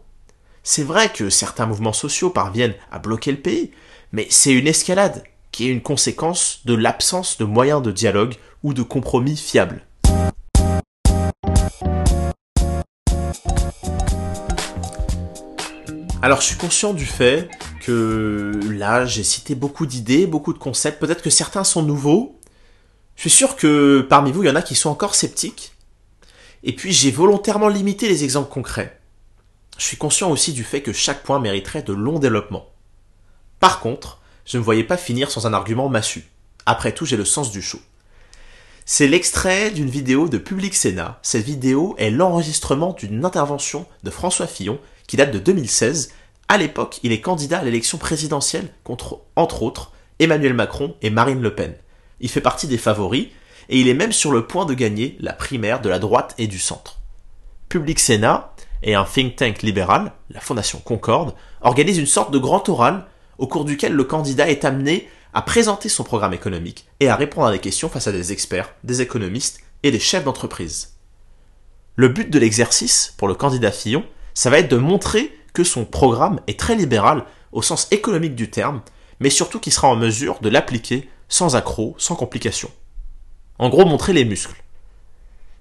C'est 0.63 0.83
vrai 0.83 1.11
que 1.11 1.31
certains 1.31 1.65
mouvements 1.65 1.95
sociaux 1.95 2.29
parviennent 2.29 2.75
à 2.93 2.99
bloquer 2.99 3.31
le 3.33 3.41
pays, 3.41 3.71
mais 4.13 4.27
c'est 4.29 4.53
une 4.53 4.67
escalade 4.67 5.25
qui 5.51 5.67
est 5.67 5.73
une 5.73 5.83
conséquence 5.83 6.61
de 6.67 6.75
l'absence 6.75 7.39
de 7.39 7.45
moyens 7.45 7.83
de 7.83 7.91
dialogue 7.91 8.35
ou 8.63 8.75
de 8.75 8.83
compromis 8.83 9.37
fiables. 9.37 9.87
Alors 16.23 16.43
je 16.43 16.47
suis 16.47 16.57
conscient 16.57 16.93
du 16.93 17.07
fait 17.07 17.49
que 17.81 18.61
là 18.71 19.07
j'ai 19.07 19.23
cité 19.23 19.55
beaucoup 19.55 19.87
d'idées, 19.87 20.27
beaucoup 20.27 20.53
de 20.53 20.59
concepts, 20.59 21.01
peut-être 21.01 21.23
que 21.23 21.31
certains 21.31 21.65
sont 21.65 21.83
nouveaux. 21.83 22.39
Je 23.17 23.23
suis 23.23 23.31
sûr 23.31 23.57
que 23.57 24.07
parmi 24.09 24.31
vous 24.31 24.43
il 24.43 24.47
y 24.47 24.51
en 24.51 24.57
a 24.57 24.63
qui 24.63 24.75
sont 24.75 24.91
encore 24.91 25.15
sceptiques. 25.15 25.73
Et 26.63 26.75
puis 26.75 26.93
j'ai 26.93 27.11
volontairement 27.11 27.69
limité 27.69 28.07
les 28.07 28.25
exemples 28.25 28.53
concrets. 28.53 29.01
Je 29.79 29.85
suis 29.85 29.97
conscient 29.97 30.31
aussi 30.31 30.53
du 30.53 30.63
fait 30.63 30.83
que 30.83 30.93
chaque 30.93 31.23
point 31.23 31.39
mériterait 31.39 31.83
de 31.83 31.95
longs 31.95 32.19
développements. 32.19 32.67
Par 33.61 33.81
contre, 33.81 34.21
je 34.45 34.59
ne 34.59 34.63
voyais 34.63 34.85
pas 34.85 34.99
finir 34.99 35.31
sans 35.31 35.47
un 35.47 35.55
argument 35.55 35.89
massu. 35.89 36.29
Après 36.67 36.93
tout, 36.93 37.07
j'ai 37.07 37.17
le 37.17 37.25
sens 37.25 37.51
du 37.51 37.63
show. 37.63 37.79
C'est 38.93 39.07
l'extrait 39.07 39.71
d'une 39.71 39.89
vidéo 39.89 40.29
de 40.29 40.37
Public 40.37 40.75
Sénat. 40.75 41.21
Cette 41.23 41.45
vidéo 41.45 41.95
est 41.97 42.11
l'enregistrement 42.11 42.93
d'une 42.93 43.25
intervention 43.25 43.87
de 44.03 44.11
François 44.11 44.49
Fillon 44.49 44.81
qui 45.07 45.17
date 45.17 45.31
de 45.31 45.39
2016. 45.39 46.11
À 46.49 46.59
l'époque, 46.59 46.99
il 47.05 47.13
est 47.13 47.21
candidat 47.21 47.61
à 47.61 47.63
l'élection 47.63 47.99
présidentielle 47.99 48.67
contre, 48.83 49.21
entre 49.37 49.63
autres, 49.63 49.93
Emmanuel 50.19 50.55
Macron 50.55 50.97
et 51.03 51.11
Marine 51.11 51.41
Le 51.41 51.55
Pen. 51.55 51.77
Il 52.19 52.29
fait 52.29 52.41
partie 52.41 52.67
des 52.67 52.79
favoris 52.79 53.29
et 53.69 53.79
il 53.79 53.87
est 53.87 53.95
même 53.95 54.11
sur 54.11 54.33
le 54.33 54.49
point 54.49 54.67
de 54.67 54.75
gagner 54.75 55.17
la 55.21 55.35
primaire 55.35 55.81
de 55.81 55.89
la 55.89 56.01
droite 56.01 56.35
et 56.37 56.49
du 56.49 56.59
centre. 56.59 56.99
Public 57.69 58.01
Sénat 58.01 58.53
et 58.83 58.97
un 58.97 59.05
think 59.05 59.37
tank 59.37 59.63
libéral, 59.63 60.11
la 60.31 60.41
Fondation 60.41 60.81
Concorde, 60.85 61.37
organisent 61.61 61.99
une 61.99 62.07
sorte 62.07 62.33
de 62.33 62.39
grand 62.39 62.69
oral 62.69 63.07
au 63.39 63.47
cours 63.47 63.65
duquel 63.65 63.93
le 63.93 64.03
candidat 64.03 64.51
est 64.51 64.65
amené 64.65 65.09
à 65.35 65.43
présenter 65.43 65.89
son 65.89 66.05
programme 66.05 66.35
économique 66.35 66.87
et 66.99 67.09
à 67.09 67.17
répondre 67.17 67.47
à 67.47 67.53
des 67.53 67.59
questions 67.59 67.89
face 67.89 68.07
à 68.07 68.13
des 68.13 68.33
experts, 68.33 68.75
des 68.85 69.01
économistes 69.01 69.61
et 69.83 69.91
des 69.91 70.01
chefs 70.01 70.25
d'entreprise. 70.25 70.95
Le 71.97 72.09
but 72.09 72.31
de 72.31 72.39
l'exercice, 72.39 73.15
pour 73.17 73.29
le 73.29 73.35
candidat 73.35 73.73
Fillon, 73.73 74.05
ça 74.35 74.51
va 74.51 74.59
être 74.59 74.71
de 74.71 74.77
montrer 74.77 75.37
que 75.53 75.65
son 75.65 75.85
programme 75.85 76.41
est 76.47 76.59
très 76.59 76.75
libéral 76.75 77.25
au 77.53 77.63
sens 77.63 77.89
économique 77.91 78.35
du 78.35 78.51
terme, 78.51 78.83
mais 79.19 79.31
surtout 79.31 79.61
qu'il 79.61 79.73
sera 79.73 79.89
en 79.89 79.97
mesure 79.97 80.41
de 80.41 80.49
l'appliquer 80.49 81.09
sans 81.29 81.57
accroc, 81.57 81.95
sans 81.99 82.17
complications. 82.17 82.71
En 83.59 83.69
gros, 83.69 83.85
montrer 83.85 84.13
les 84.13 84.25
muscles. 84.25 84.63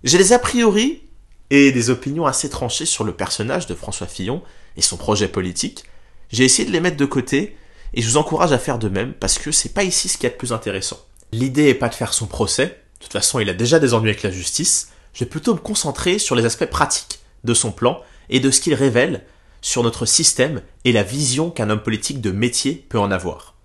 J'ai 0.04 0.18
des 0.18 0.34
a 0.34 0.40
priori 0.40 1.04
et 1.50 1.72
des 1.72 1.90
opinions 1.90 2.26
assez 2.26 2.50
tranchées 2.50 2.86
sur 2.86 3.04
le 3.04 3.14
personnage 3.14 3.68
de 3.68 3.76
François 3.76 4.08
Fillon 4.08 4.42
et 4.78 4.82
son 4.82 4.98
projet 4.98 5.28
politique. 5.28 5.84
J'ai 6.32 6.46
essayé 6.46 6.68
de 6.68 6.72
les 6.72 6.80
mettre 6.80 6.98
de 6.98 7.06
côté 7.06 7.58
et 7.94 8.02
je 8.02 8.08
vous 8.08 8.18
encourage 8.18 8.52
à 8.52 8.60
faire 8.60 8.80
de 8.80 8.90
même 8.90 9.14
parce 9.14 9.40
que 9.40 9.52
c'est 9.52 9.74
pas 9.74 9.84
ici 9.84 10.10
ce 10.10 10.18
qui 10.18 10.26
est 10.26 10.30
le 10.30 10.38
plus 10.38 10.54
intéressant. 10.54 11.00
L'idée 11.32 11.70
est 11.70 11.76
pas 11.76 11.90
de 11.90 11.96
faire 11.96 12.14
son 12.14 12.28
procès. 12.28 12.66
De 13.00 13.04
toute 13.04 13.14
façon, 13.14 13.40
il 13.40 13.50
a 13.50 13.54
déjà 13.54 13.80
des 13.80 13.94
ennuis 13.94 14.10
avec 14.10 14.24
la 14.24 14.32
justice. 14.32 14.92
Je 15.14 15.24
vais 15.24 15.30
plutôt 15.30 15.54
me 15.54 15.60
concentrer 15.60 16.20
sur 16.20 16.36
les 16.36 16.46
aspects 16.46 16.66
pratiques 16.66 17.20
de 17.44 17.54
son 17.54 17.72
plan 17.72 18.02
et 18.30 18.40
de 18.40 18.52
ce 18.52 18.62
qu'il 18.62 18.74
révèle 18.74 19.24
sur 19.62 19.84
notre 19.84 20.06
système 20.06 20.62
et 20.86 20.92
la 20.92 21.04
vision 21.04 21.52
qu'un 21.52 21.70
homme 21.70 21.84
politique 21.84 22.22
de 22.22 22.32
métier 22.32 22.86
peut 22.90 23.00
en 23.00 23.12
avoir. 23.12 23.56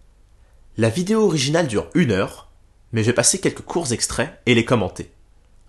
La 0.76 0.88
vidéo 0.88 1.24
originale 1.24 1.68
dure 1.68 1.88
une 1.94 2.10
heure, 2.10 2.48
mais 2.92 3.02
je 3.02 3.06
vais 3.06 3.12
passer 3.12 3.40
quelques 3.40 3.62
courts 3.62 3.92
extraits 3.92 4.40
et 4.46 4.54
les 4.54 4.64
commenter. 4.64 5.10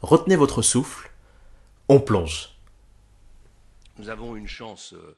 Retenez 0.01 0.35
votre 0.35 0.61
souffle, 0.61 1.11
on 1.89 1.99
plonge. 1.99 2.49
Nous 3.99 4.09
avons 4.09 4.35
une 4.35 4.47
chance 4.47 4.93
euh, 4.93 5.15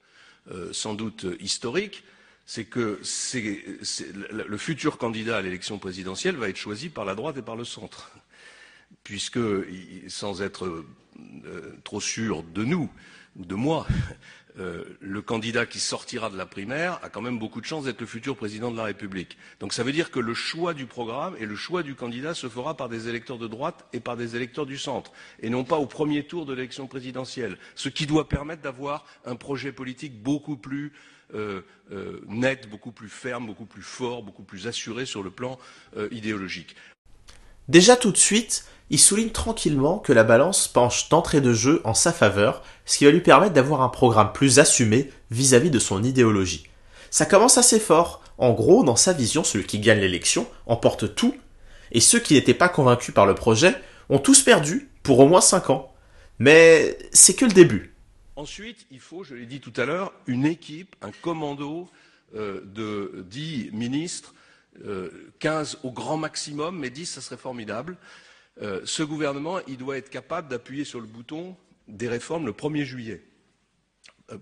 euh, 0.51 0.73
sans 0.73 0.93
doute 0.93 1.25
historique, 1.39 2.03
c'est 2.47 2.63
que 2.63 3.01
le 4.31 4.57
futur 4.57 4.97
candidat 4.97 5.37
à 5.37 5.41
l'élection 5.41 5.79
présidentielle 5.79 6.37
va 6.37 6.47
être 6.47 6.55
choisi 6.55 6.87
par 6.87 7.03
la 7.03 7.13
droite 7.13 7.35
et 7.37 7.41
par 7.41 7.57
le 7.57 7.65
centre, 7.65 8.09
puisque, 9.03 9.39
sans 10.07 10.41
être 10.41 10.65
euh, 10.65 11.77
trop 11.83 11.99
sûr 11.99 12.43
de 12.43 12.63
nous, 12.63 12.89
ou 13.35 13.43
de 13.43 13.53
moi, 13.53 13.85
euh, 14.59 14.85
le 15.01 15.21
candidat 15.21 15.65
qui 15.65 15.81
sortira 15.81 16.29
de 16.29 16.37
la 16.37 16.45
primaire 16.45 17.01
a 17.03 17.09
quand 17.09 17.21
même 17.21 17.37
beaucoup 17.37 17.59
de 17.59 17.65
chances 17.65 17.83
d'être 17.83 17.99
le 17.99 18.07
futur 18.07 18.37
président 18.37 18.71
de 18.71 18.77
la 18.77 18.85
République. 18.85 19.37
Donc 19.59 19.73
ça 19.73 19.83
veut 19.83 19.91
dire 19.91 20.09
que 20.09 20.21
le 20.21 20.33
choix 20.33 20.73
du 20.73 20.85
programme 20.85 21.35
et 21.39 21.45
le 21.45 21.57
choix 21.57 21.83
du 21.83 21.95
candidat 21.95 22.33
se 22.33 22.47
fera 22.47 22.77
par 22.77 22.87
des 22.87 23.09
électeurs 23.09 23.37
de 23.37 23.47
droite 23.47 23.85
et 23.91 23.99
par 23.99 24.15
des 24.15 24.37
électeurs 24.37 24.65
du 24.65 24.77
centre, 24.77 25.11
et 25.41 25.49
non 25.49 25.65
pas 25.65 25.75
au 25.75 25.85
premier 25.85 26.23
tour 26.23 26.45
de 26.45 26.53
l'élection 26.53 26.87
présidentielle, 26.87 27.57
ce 27.75 27.89
qui 27.89 28.05
doit 28.05 28.29
permettre 28.29 28.61
d'avoir 28.61 29.05
un 29.25 29.35
projet 29.35 29.73
politique 29.73 30.23
beaucoup 30.23 30.55
plus 30.55 30.93
euh, 31.33 31.61
euh, 31.91 32.21
net, 32.27 32.69
beaucoup 32.69 32.91
plus 32.91 33.09
ferme, 33.09 33.45
beaucoup 33.45 33.65
plus 33.65 33.81
fort, 33.81 34.23
beaucoup 34.23 34.43
plus 34.43 34.67
assuré 34.67 35.05
sur 35.05 35.23
le 35.23 35.29
plan 35.29 35.57
idéologique. 36.11 36.75
Déjà 37.67 37.97
tout 37.97 38.11
de 38.11 38.17
suite, 38.17 38.65
il 38.89 38.99
souligne 38.99 39.31
tranquillement 39.31 39.99
que 39.99 40.13
la 40.13 40.23
balance 40.23 40.67
penche 40.67 41.09
d'entrée 41.09 41.41
de 41.41 41.53
jeu 41.53 41.81
en 41.83 41.93
sa 41.93 42.13
faveur, 42.13 42.63
ce 42.85 42.97
qui 42.97 43.05
va 43.05 43.11
lui 43.11 43.19
permettre 43.19 43.53
d'avoir 43.53 43.81
un 43.81 43.89
programme 43.89 44.31
plus 44.31 44.59
assumé 44.59 45.11
vis-à-vis 45.31 45.69
de 45.69 45.79
son 45.79 46.03
idéologie. 46.03 46.67
Ça 47.09 47.25
commence 47.25 47.57
assez 47.57 47.79
fort. 47.79 48.21
En 48.37 48.53
gros, 48.53 48.83
dans 48.83 48.95
sa 48.95 49.13
vision, 49.13 49.43
celui 49.43 49.65
qui 49.65 49.79
gagne 49.79 49.99
l'élection 49.99 50.47
emporte 50.67 51.15
tout, 51.15 51.35
et 51.91 51.99
ceux 51.99 52.19
qui 52.19 52.35
n'étaient 52.35 52.53
pas 52.53 52.69
convaincus 52.69 53.13
par 53.13 53.25
le 53.25 53.35
projet 53.35 53.75
ont 54.09 54.19
tous 54.19 54.41
perdu 54.41 54.89
pour 55.03 55.19
au 55.19 55.27
moins 55.27 55.41
5 55.41 55.69
ans. 55.69 55.91
Mais 56.39 56.97
c'est 57.11 57.33
que 57.33 57.45
le 57.45 57.51
début. 57.51 57.96
Ensuite, 58.37 58.85
il 58.91 58.99
faut, 58.99 59.23
je 59.23 59.33
l'ai 59.33 59.47
dit 59.47 59.59
tout 59.59 59.73
à 59.77 59.85
l'heure, 59.85 60.13
une 60.27 60.45
équipe, 60.45 60.95
un 61.01 61.11
commando 61.11 61.89
euh, 62.35 62.61
de 62.65 63.25
10 63.27 63.71
ministres, 63.73 64.35
15 65.39 65.73
euh, 65.73 65.87
au 65.87 65.91
grand 65.91 66.17
maximum, 66.17 66.77
mais 66.77 66.91
10, 66.91 67.07
ça 67.07 67.21
serait 67.21 67.35
formidable, 67.35 67.97
euh, 68.61 68.81
ce 68.85 69.01
gouvernement, 69.01 69.59
il 69.67 69.77
doit 69.77 69.97
être 69.97 70.11
capable 70.11 70.49
d'appuyer 70.49 70.83
sur 70.83 70.99
le 70.99 71.07
bouton 71.07 71.57
des 71.87 72.07
réformes 72.07 72.45
le 72.45 72.51
1er 72.51 72.83
juillet. 72.83 73.23
Euh, 74.31 74.37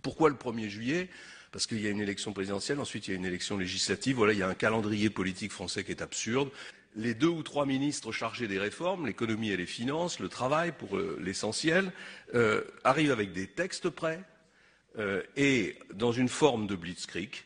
pourquoi 0.00 0.28
le 0.28 0.36
1er 0.36 0.68
juillet? 0.68 1.08
Parce 1.50 1.66
qu'il 1.66 1.80
y 1.80 1.88
a 1.88 1.90
une 1.90 2.00
élection 2.00 2.32
présidentielle, 2.32 2.78
ensuite 2.78 3.08
il 3.08 3.10
y 3.10 3.14
a 3.14 3.16
une 3.16 3.24
élection 3.24 3.58
législative. 3.58 4.14
Voilà, 4.14 4.32
il 4.32 4.38
y 4.38 4.44
a 4.44 4.48
un 4.48 4.54
calendrier 4.54 5.10
politique 5.10 5.50
français 5.50 5.82
qui 5.82 5.90
est 5.90 6.02
absurde. 6.02 6.50
Les 6.96 7.14
deux 7.14 7.28
ou 7.28 7.42
trois 7.42 7.66
ministres 7.66 8.12
chargés 8.12 8.48
des 8.48 8.58
réformes, 8.58 9.06
l'économie 9.06 9.50
et 9.50 9.56
les 9.56 9.66
finances, 9.66 10.18
le 10.18 10.28
travail 10.28 10.72
pour 10.72 10.96
euh, 10.96 11.18
l'essentiel, 11.22 11.92
arrivent 12.84 13.12
avec 13.12 13.32
des 13.32 13.46
textes 13.46 13.88
prêts 13.88 14.22
et 15.36 15.76
dans 15.94 16.12
une 16.12 16.28
forme 16.28 16.66
de 16.66 16.74
blitzkrieg 16.74 17.44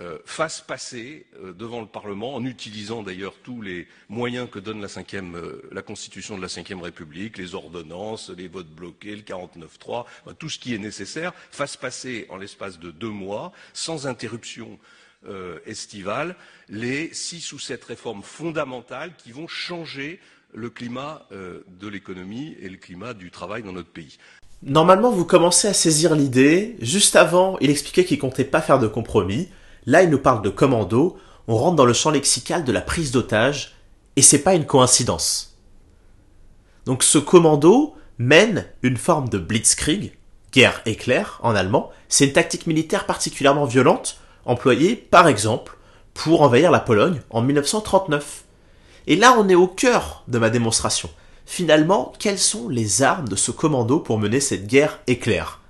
euh, 0.00 0.18
fasse 0.24 0.62
passer 0.62 1.26
euh, 1.36 1.52
devant 1.52 1.82
le 1.82 1.86
Parlement, 1.86 2.34
en 2.34 2.46
utilisant 2.46 3.02
d'ailleurs 3.02 3.34
tous 3.44 3.60
les 3.60 3.86
moyens 4.08 4.48
que 4.50 4.58
donne 4.58 4.80
la, 4.80 4.88
euh, 4.88 5.62
la 5.70 5.82
Constitution 5.82 6.38
de 6.38 6.42
la 6.42 6.48
Ve 6.48 6.82
République, 6.82 7.36
les 7.36 7.54
ordonnances, 7.54 8.30
les 8.30 8.48
votes 8.48 8.70
bloqués, 8.70 9.14
le 9.14 9.20
49-3, 9.20 10.06
tout 10.38 10.48
ce 10.48 10.58
qui 10.58 10.74
est 10.74 10.78
nécessaire, 10.78 11.34
fasse 11.50 11.76
passer 11.76 12.26
en 12.30 12.38
l'espace 12.38 12.78
de 12.78 12.90
deux 12.90 13.10
mois, 13.10 13.52
sans 13.74 14.06
interruption 14.06 14.78
estivale, 15.66 16.36
les 16.68 17.12
six 17.12 17.52
ou 17.52 17.58
sept 17.58 17.84
réformes 17.84 18.22
fondamentales 18.22 19.12
qui 19.16 19.32
vont 19.32 19.46
changer 19.46 20.20
le 20.54 20.68
climat 20.68 21.26
de 21.30 21.88
l'économie 21.88 22.56
et 22.60 22.68
le 22.68 22.76
climat 22.76 23.14
du 23.14 23.30
travail 23.30 23.62
dans 23.62 23.72
notre 23.72 23.90
pays. 23.90 24.18
Normalement, 24.62 25.10
vous 25.10 25.24
commencez 25.24 25.68
à 25.68 25.74
saisir 25.74 26.14
l'idée. 26.14 26.76
Juste 26.80 27.16
avant, 27.16 27.58
il 27.60 27.70
expliquait 27.70 28.04
qu'il 28.04 28.18
comptait 28.18 28.44
pas 28.44 28.60
faire 28.60 28.78
de 28.78 28.86
compromis. 28.86 29.48
Là, 29.86 30.02
il 30.02 30.10
nous 30.10 30.18
parle 30.18 30.42
de 30.42 30.50
commando, 30.50 31.18
on 31.48 31.56
rentre 31.56 31.76
dans 31.76 31.84
le 31.84 31.92
champ 31.92 32.10
lexical 32.10 32.64
de 32.64 32.70
la 32.70 32.80
prise 32.80 33.10
d'otage, 33.10 33.74
et 34.14 34.22
c'est 34.22 34.42
pas 34.42 34.54
une 34.54 34.66
coïncidence. 34.66 35.58
Donc 36.84 37.02
ce 37.02 37.18
commando 37.18 37.96
mène 38.18 38.66
une 38.82 38.96
forme 38.96 39.28
de 39.28 39.38
blitzkrieg, 39.38 40.12
guerre 40.52 40.82
éclair 40.86 41.40
en 41.42 41.54
allemand, 41.54 41.90
c'est 42.08 42.26
une 42.26 42.32
tactique 42.32 42.66
militaire 42.66 43.06
particulièrement 43.06 43.64
violente, 43.64 44.20
employée 44.44 44.96
par 44.96 45.28
exemple 45.28 45.76
pour 46.14 46.42
envahir 46.42 46.70
la 46.70 46.80
Pologne 46.80 47.20
en 47.30 47.42
1939. 47.42 48.44
Et 49.06 49.16
là 49.16 49.34
on 49.38 49.48
est 49.48 49.54
au 49.54 49.66
cœur 49.66 50.24
de 50.28 50.38
ma 50.38 50.50
démonstration. 50.50 51.10
Finalement, 51.46 52.12
quelles 52.18 52.38
sont 52.38 52.68
les 52.68 53.02
armes 53.02 53.28
de 53.28 53.36
ce 53.36 53.50
commando 53.50 53.98
pour 53.98 54.18
mener 54.18 54.40
cette 54.40 54.66
guerre 54.66 55.00
éclair? 55.06 55.60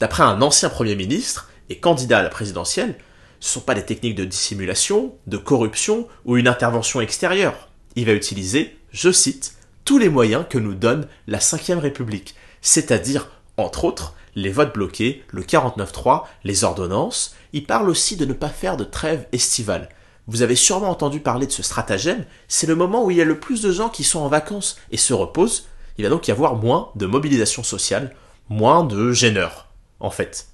D'après 0.00 0.22
un 0.22 0.42
ancien 0.42 0.68
Premier 0.68 0.96
ministre 0.96 1.50
et 1.68 1.78
candidat 1.78 2.18
à 2.18 2.22
la 2.22 2.28
présidentielle, 2.28 2.96
ce 3.38 3.48
ne 3.48 3.52
sont 3.52 3.60
pas 3.60 3.74
des 3.74 3.84
techniques 3.84 4.16
de 4.16 4.24
dissimulation, 4.24 5.14
de 5.26 5.36
corruption 5.36 6.06
ou 6.24 6.36
une 6.36 6.48
intervention 6.48 7.00
extérieure. 7.00 7.68
Il 7.96 8.06
va 8.06 8.12
utiliser, 8.12 8.76
je 8.92 9.10
cite, 9.10 9.54
tous 9.84 9.98
les 9.98 10.08
moyens 10.08 10.44
que 10.48 10.58
nous 10.58 10.74
donne 10.74 11.08
la 11.26 11.38
Ve 11.38 11.78
République, 11.78 12.34
c'est-à-dire, 12.60 13.30
entre 13.56 13.84
autres, 13.84 14.14
les 14.34 14.50
votes 14.50 14.74
bloqués, 14.74 15.24
le 15.30 15.42
49-3, 15.42 16.24
les 16.44 16.64
ordonnances. 16.64 17.34
Il 17.52 17.66
parle 17.66 17.88
aussi 17.88 18.16
de 18.16 18.24
ne 18.24 18.32
pas 18.32 18.48
faire 18.48 18.76
de 18.76 18.84
trêve 18.84 19.26
estivale. 19.32 19.88
Vous 20.26 20.42
avez 20.42 20.56
sûrement 20.56 20.90
entendu 20.90 21.20
parler 21.20 21.46
de 21.46 21.52
ce 21.52 21.62
stratagème, 21.62 22.24
c'est 22.46 22.66
le 22.66 22.76
moment 22.76 23.04
où 23.04 23.10
il 23.10 23.16
y 23.16 23.22
a 23.22 23.24
le 23.24 23.40
plus 23.40 23.62
de 23.62 23.72
gens 23.72 23.88
qui 23.88 24.04
sont 24.04 24.20
en 24.20 24.28
vacances 24.28 24.78
et 24.90 24.96
se 24.96 25.12
reposent. 25.12 25.66
Il 25.98 26.04
va 26.04 26.10
donc 26.10 26.28
y 26.28 26.30
avoir 26.30 26.54
moins 26.54 26.90
de 26.94 27.06
mobilisation 27.06 27.62
sociale, 27.62 28.14
moins 28.48 28.84
de 28.84 29.12
gêneurs, 29.12 29.68
en 29.98 30.10
fait. 30.10 30.48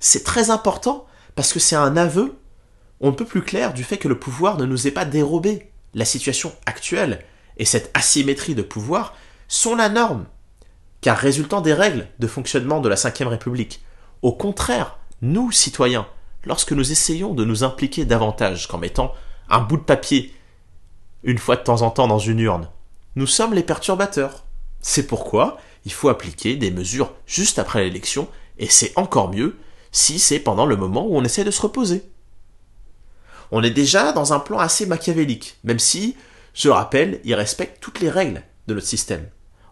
C'est 0.00 0.24
très 0.24 0.50
important 0.50 1.06
parce 1.34 1.52
que 1.52 1.58
c'est 1.58 1.76
un 1.76 1.96
aveu, 1.96 2.38
on 3.00 3.08
ne 3.08 3.14
peut 3.14 3.24
plus 3.24 3.42
clair 3.42 3.74
du 3.74 3.84
fait 3.84 3.98
que 3.98 4.08
le 4.08 4.18
pouvoir 4.18 4.56
ne 4.58 4.64
nous 4.64 4.86
est 4.86 4.92
pas 4.92 5.04
dérobé. 5.04 5.70
La 5.94 6.04
situation 6.04 6.52
actuelle 6.66 7.24
et 7.56 7.64
cette 7.64 7.90
asymétrie 7.94 8.54
de 8.54 8.62
pouvoir 8.62 9.14
sont 9.48 9.76
la 9.76 9.88
norme, 9.88 10.26
car 11.00 11.16
résultant 11.16 11.60
des 11.60 11.74
règles 11.74 12.08
de 12.18 12.26
fonctionnement 12.26 12.80
de 12.80 12.88
la 12.88 12.96
Ve 12.96 13.28
République. 13.28 13.82
Au 14.22 14.32
contraire, 14.32 14.98
nous, 15.22 15.52
citoyens, 15.52 16.06
lorsque 16.44 16.72
nous 16.72 16.92
essayons 16.92 17.34
de 17.34 17.44
nous 17.44 17.64
impliquer 17.64 18.04
davantage 18.04 18.66
qu'en 18.66 18.78
mettant 18.78 19.12
un 19.48 19.60
bout 19.60 19.76
de 19.76 19.82
papier 19.82 20.34
une 21.22 21.38
fois 21.38 21.56
de 21.56 21.62
temps 21.62 21.82
en 21.82 21.90
temps 21.90 22.08
dans 22.08 22.18
une 22.18 22.40
urne, 22.40 22.68
nous 23.16 23.26
sommes 23.26 23.54
les 23.54 23.62
perturbateurs. 23.62 24.44
C'est 24.80 25.06
pourquoi 25.06 25.58
il 25.84 25.92
faut 25.92 26.08
appliquer 26.08 26.56
des 26.56 26.70
mesures 26.70 27.12
juste 27.26 27.58
après 27.58 27.82
l'élection, 27.82 28.28
et 28.58 28.68
c'est 28.68 28.92
encore 28.96 29.30
mieux 29.32 29.56
si 29.90 30.18
c'est 30.18 30.38
pendant 30.38 30.66
le 30.66 30.76
moment 30.76 31.06
où 31.06 31.16
on 31.16 31.24
essaie 31.24 31.44
de 31.44 31.50
se 31.50 31.62
reposer. 31.62 32.04
On 33.50 33.62
est 33.62 33.70
déjà 33.70 34.12
dans 34.12 34.32
un 34.32 34.38
plan 34.38 34.58
assez 34.58 34.86
machiavélique, 34.86 35.58
même 35.64 35.78
si, 35.78 36.16
je 36.54 36.68
rappelle, 36.68 37.20
il 37.24 37.34
respecte 37.34 37.80
toutes 37.80 38.00
les 38.00 38.10
règles 38.10 38.42
de 38.66 38.74
notre 38.74 38.86
système. 38.86 39.28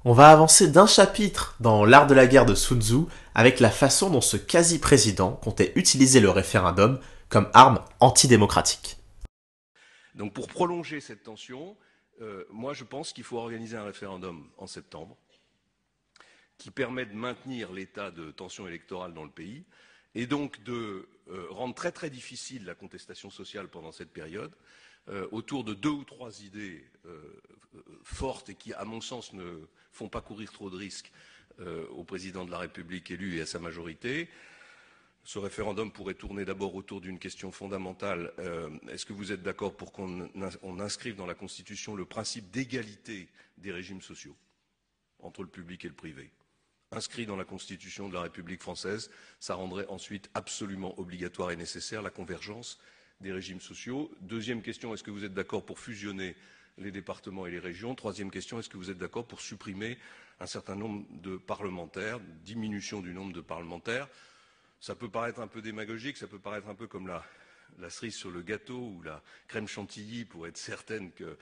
On 0.09 0.13
va 0.13 0.31
avancer 0.31 0.71
d'un 0.71 0.87
chapitre 0.87 1.57
dans 1.59 1.85
l'art 1.85 2.07
de 2.07 2.15
la 2.15 2.29
guerre 2.29 2.47
de 2.47 2.55
Sun 2.55 2.81
Tzu 2.81 3.07
avec 3.35 3.59
la 3.59 3.71
façon 3.71 4.09
dont 4.09 4.21
ce 4.21 4.37
quasi-président 4.37 5.33
comptait 5.33 5.73
utiliser 5.75 6.21
le 6.21 6.31
référendum 6.31 7.01
comme 7.29 7.51
arme 7.55 7.85
antidémocratique. 7.99 8.99
Donc 10.15 10.33
pour 10.33 10.47
prolonger 10.47 11.01
cette 11.01 11.25
tension, 11.25 11.77
euh, 12.21 12.45
moi 12.51 12.73
je 12.73 12.85
pense 12.85 13.13
qu'il 13.13 13.25
faut 13.25 13.37
organiser 13.37 13.77
un 13.77 13.83
référendum 13.83 14.49
en 14.59 14.69
septembre 14.69 15.17
qui 16.57 16.71
permet 16.71 17.05
de 17.05 17.15
maintenir 17.15 17.73
l'état 17.73 18.13
de 18.13 18.31
tension 18.31 18.69
électorale 18.69 19.13
dans 19.13 19.25
le 19.25 19.31
pays 19.31 19.65
et 20.15 20.29
donc 20.29 20.63
de 20.63 21.09
euh, 21.31 21.49
rendre 21.51 21.75
très 21.75 21.91
très 21.91 22.11
difficile 22.11 22.65
la 22.65 22.77
contestation 22.77 23.29
sociale 23.29 23.67
pendant 23.67 23.91
cette 23.91 24.13
période 24.13 24.55
euh, 25.09 25.27
autour 25.33 25.65
de 25.65 25.75
deux 25.75 25.91
ou 25.91 26.05
trois 26.05 26.43
idées 26.43 26.85
fortes 28.03 28.51
et 28.51 28.55
qui, 28.55 28.73
à 28.73 28.85
mon 28.85 29.01
sens, 29.01 29.33
ne 29.33 29.61
font 29.93 30.09
pas 30.09 30.21
courir 30.21 30.53
trop 30.53 30.71
de 30.71 30.77
risques 30.77 31.13
au 31.91 32.05
président 32.05 32.45
de 32.45 32.51
la 32.51 32.59
République 32.59 33.11
élu 33.11 33.37
et 33.37 33.41
à 33.41 33.47
sa 33.47 33.59
majorité. 33.59 34.29
Ce 35.27 35.41
référendum 35.41 35.91
pourrait 35.91 36.15
tourner 36.15 36.45
d'abord 36.45 36.77
autour 36.77 37.01
d'une 37.01 37.19
question 37.19 37.51
fondamentale. 37.51 38.33
Euh, 38.39 38.71
est-ce 38.89 39.05
que 39.05 39.13
vous 39.13 39.33
êtes 39.33 39.43
d'accord 39.43 39.77
pour 39.77 39.91
qu'on 39.91 40.31
inscrive 40.79 41.17
dans 41.17 41.27
la 41.27 41.35
Constitution 41.35 41.97
le 41.97 42.05
principe 42.05 42.53
d'égalité 42.53 43.29
des 43.59 43.73
régimes 43.73 44.01
sociaux 44.01 44.37
entre 45.19 45.43
le 45.43 45.49
public 45.49 45.85
et 45.85 45.89
le 45.89 45.95
privé? 45.95 46.31
Inscrit 46.93 47.27
dans 47.27 47.35
la 47.35 47.45
Constitution 47.45 48.09
de 48.09 48.15
la 48.15 48.21
République 48.21 48.63
française, 48.63 49.11
ça 49.41 49.57
rendrait 49.57 49.89
ensuite 49.89 50.31
absolument 50.35 50.97
obligatoire 50.97 51.51
et 51.51 51.57
nécessaire 51.57 52.03
la 52.03 52.11
convergence 52.11 52.79
des 53.21 53.33
régimes 53.33 53.61
sociaux. 53.61 54.13
Deuxième 54.21 54.63
question, 54.63 54.95
est-ce 54.95 55.03
que 55.03 55.11
vous 55.11 55.25
êtes 55.25 55.35
d'accord 55.35 55.67
pour 55.67 55.81
fusionner 55.81 56.37
les 56.79 56.91
départements 56.91 57.47
et 57.47 57.51
les 57.51 57.59
régions 57.59 57.95
Troisième 57.95 58.31
question, 58.31 58.59
est-ce 58.59 58.69
que 58.69 58.77
vous 58.77 58.91
êtes 58.91 58.99
d'accord 58.99 59.27
pour 59.27 59.41
supprimer 59.41 59.99
un 60.41 60.47
certain 60.47 60.77
nombre 60.77 61.05
de 61.11 61.37
parlementaires, 61.37 62.21
diminution 62.45 63.01
du 63.01 63.15
nombre 63.15 63.33
de 63.33 63.41
parlementaires? 63.41 64.09
Ça 64.81 64.95
peut 64.95 65.09
paraître 65.09 65.41
un 65.41 65.47
peu 65.47 65.63
démagogique, 65.63 66.17
ça 66.17 66.27
peut 66.27 66.39
paraître 66.39 66.69
un 66.69 66.75
peu 66.75 66.87
comme 66.87 67.09
la, 67.09 67.25
cerise 67.91 68.15
sur 68.15 68.31
le 68.31 68.43
gâteau 68.43 68.79
ou 68.79 69.03
la 69.03 69.23
crème 69.49 69.67
chantilly 69.67 70.25
pour 70.25 70.47
être 70.47 70.59
certain 70.59 71.09
que, 71.11 71.37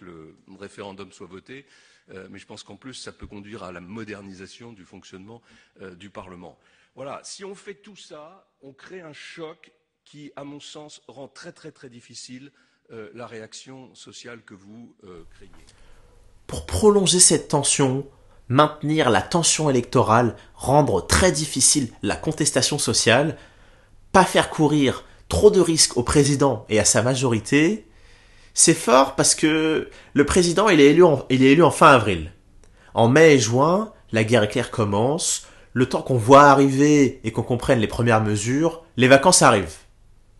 le 0.00 0.36
référendum 0.58 1.12
soit 1.12 1.26
voté. 1.26 1.66
Euh, 2.10 2.26
mais 2.30 2.38
je 2.38 2.46
pense 2.46 2.62
qu'en 2.62 2.76
plus, 2.76 2.94
ça 2.94 3.12
peut 3.12 3.26
conduire 3.26 3.62
à 3.64 3.72
la 3.72 3.80
modernisation 3.80 4.72
du 4.72 4.84
fonctionnement 4.84 5.42
euh, 5.82 5.94
du 5.94 6.08
Parlement. 6.08 6.58
Voilà, 6.94 7.20
si 7.22 7.44
on 7.44 7.54
fait 7.54 7.74
tout 7.74 7.96
ça, 7.96 8.50
on 8.62 8.72
crée 8.72 9.02
un 9.02 9.12
choc 9.12 9.72
qui, 10.04 10.32
à 10.36 10.44
mon 10.44 10.58
sens, 10.58 11.02
rend 11.06 11.28
très 11.28 11.52
très 11.52 11.70
très 11.70 11.90
difficile 11.90 12.50
euh, 12.92 13.08
la 13.14 13.26
réaction 13.26 13.94
sociale 13.94 14.40
que 14.44 14.54
vous 14.54 14.94
craignez. 15.34 15.52
Pour 16.46 16.66
prolonger 16.66 17.20
cette 17.20 17.48
tension, 17.48 18.06
maintenir 18.48 19.10
la 19.10 19.22
tension 19.22 19.70
électorale, 19.70 20.36
rendre 20.54 21.06
très 21.06 21.32
difficile 21.32 21.88
la 22.02 22.16
contestation 22.16 22.78
sociale, 22.78 23.36
pas 24.12 24.24
faire 24.24 24.50
courir 24.50 25.04
trop 25.28 25.50
de 25.50 25.60
risques 25.60 25.96
au 25.96 26.02
président 26.02 26.64
et 26.68 26.78
à 26.78 26.84
sa 26.84 27.02
majorité, 27.02 27.86
c'est 28.54 28.74
fort 28.74 29.14
parce 29.14 29.34
que 29.34 29.88
le 30.14 30.26
président 30.26 30.68
il 30.68 30.80
est 30.80 30.86
élu 30.86 31.04
en, 31.04 31.24
il 31.30 31.44
est 31.44 31.52
élu 31.52 31.62
en 31.62 31.70
fin 31.70 31.88
avril. 31.88 32.32
En 32.94 33.08
mai 33.08 33.34
et 33.34 33.38
juin, 33.38 33.92
la 34.10 34.24
guerre 34.24 34.42
éclair 34.42 34.70
commence, 34.70 35.46
le 35.74 35.86
temps 35.86 36.02
qu'on 36.02 36.16
voit 36.16 36.44
arriver 36.44 37.20
et 37.22 37.30
qu'on 37.30 37.42
comprenne 37.42 37.78
les 37.78 37.86
premières 37.86 38.22
mesures, 38.22 38.82
les 38.96 39.06
vacances 39.06 39.42
arrivent. 39.42 39.76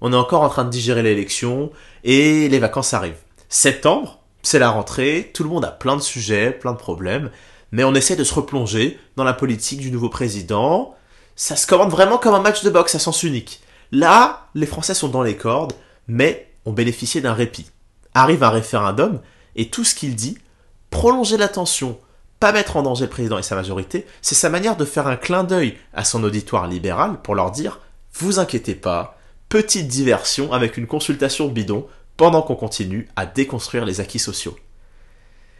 On 0.01 0.13
est 0.13 0.17
encore 0.17 0.43
en 0.43 0.49
train 0.49 0.65
de 0.65 0.71
digérer 0.71 1.03
l'élection 1.03 1.71
et 2.05 2.49
les 2.49 2.59
vacances 2.59 2.95
arrivent. 2.95 3.23
Septembre, 3.49 4.21
c'est 4.43 4.59
la 4.59 4.71
rentrée, 4.71 5.31
tout 5.35 5.43
le 5.43 5.49
monde 5.49 5.65
a 5.65 5.71
plein 5.71 5.97
de 5.97 6.03
sujets, 6.03 6.51
plein 6.51 6.73
de 6.73 6.79
problèmes, 6.79 7.31
mais 7.73 7.85
on 7.85 7.95
essaie 7.95 8.17
de 8.17 8.25
se 8.25 8.35
replonger 8.35 8.99
dans 9.17 9.25
la 9.25 9.35
politique 9.35 9.81
du 9.81 9.91
nouveau 9.91 10.09
président. 10.09 10.95
Ça 11.37 11.57
se 11.57 11.67
commande 11.67 11.91
vraiment 11.91 12.19
comme 12.19 12.35
un 12.35 12.41
match 12.41 12.63
de 12.63 12.71
boxe 12.71 12.95
à 12.95 12.99
sens 12.99 13.23
unique. 13.23 13.61
Là, 13.93 14.49
les 14.55 14.67
Français 14.67 14.95
sont 14.95 15.09
dans 15.09 15.23
les 15.23 15.37
cordes, 15.37 15.75
mais 16.07 16.51
ont 16.65 16.73
bénéficié 16.73 17.21
d'un 17.21 17.35
répit. 17.35 17.71
Arrive 18.15 18.43
un 18.43 18.51
référendum, 18.51 19.21
et 19.57 19.69
tout 19.69 19.85
ce 19.85 19.95
qu'il 19.95 20.15
dit, 20.15 20.39
prolonger 20.91 21.37
la 21.37 21.49
tension, 21.49 21.99
pas 22.41 22.53
mettre 22.53 22.77
en 22.77 22.83
danger 22.83 23.05
le 23.05 23.11
président 23.11 23.39
et 23.39 23.43
sa 23.43 23.57
majorité, 23.57 24.07
c'est 24.23 24.35
sa 24.35 24.51
manière 24.51 24.77
de 24.77 24.85
faire 24.85 25.07
un 25.07 25.17
clin 25.17 25.45
d'œil 25.45 25.77
à 25.93 26.05
son 26.05 26.23
auditoire 26.23 26.69
libéral 26.69 27.21
pour 27.23 27.35
leur 27.35 27.51
dire 27.51 27.81
Vous 28.15 28.39
inquiétez 28.39 28.75
pas, 28.75 29.18
petite 29.49 29.89
diversion 29.89 30.53
avec 30.53 30.77
une 30.77 30.87
consultation 30.87 31.49
bidon 31.49 31.87
pendant 32.17 32.43
qu'on 32.43 32.57
continue 32.57 33.09
à 33.17 33.27
déconstruire 33.27 33.85
les 33.85 34.01
acquis 34.01 34.19
sociaux. 34.19 34.57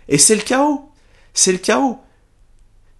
Et 0.09 0.19
c'est 0.19 0.37
le 0.37 0.43
chaos 0.43 0.89
c'est 1.39 1.53
le 1.53 1.59
chaos. 1.59 2.01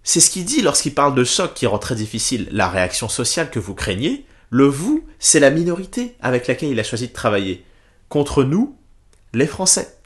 C'est 0.01 0.21
ce 0.21 0.29
qu'il 0.29 0.45
dit 0.45 0.61
lorsqu'il 0.61 0.93
parle 0.93 1.13
de 1.13 1.25
choc 1.25 1.53
qui 1.53 1.65
rend 1.65 1.77
très 1.77 1.95
difficile 1.95 2.47
la 2.51 2.69
réaction 2.69 3.09
sociale 3.09 3.49
que 3.51 3.59
vous 3.59 3.75
craignez. 3.75 4.25
Le 4.49 4.63
vous, 4.65 5.05
c'est 5.19 5.41
la 5.41 5.51
minorité 5.51 6.15
avec 6.21 6.47
laquelle 6.47 6.69
il 6.69 6.79
a 6.79 6.83
choisi 6.83 7.09
de 7.09 7.13
travailler. 7.13 7.65
Contre 8.07 8.45
nous, 8.45 8.77
les 9.33 9.45
Français. 9.45 9.97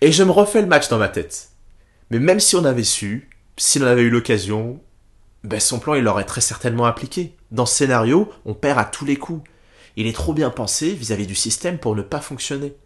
Et 0.00 0.10
je 0.10 0.24
me 0.24 0.32
refais 0.32 0.60
le 0.60 0.66
match 0.66 0.88
dans 0.88 0.98
ma 0.98 1.08
tête. 1.08 1.50
Mais 2.10 2.18
même 2.18 2.40
si 2.40 2.56
on 2.56 2.64
avait 2.64 2.82
su, 2.82 3.30
si 3.56 3.80
on 3.80 3.86
avait 3.86 4.02
eu 4.02 4.10
l'occasion, 4.10 4.80
ben 5.44 5.60
son 5.60 5.78
plan 5.78 5.94
il 5.94 6.02
l'aurait 6.02 6.24
très 6.24 6.40
certainement 6.40 6.86
appliqué. 6.86 7.36
Dans 7.52 7.66
ce 7.66 7.76
scénario, 7.76 8.32
on 8.44 8.54
perd 8.54 8.80
à 8.80 8.84
tous 8.84 9.04
les 9.04 9.16
coups. 9.16 9.48
Il 9.98 10.06
est 10.06 10.12
trop 10.12 10.32
bien 10.32 10.50
pensé 10.50 10.92
vis-à-vis 10.92 11.24
-vis 11.24 11.26
du 11.26 11.34
système 11.34 11.76
pour 11.76 11.96
ne 11.96 12.02
pas 12.02 12.20
fonctionner. 12.20 12.76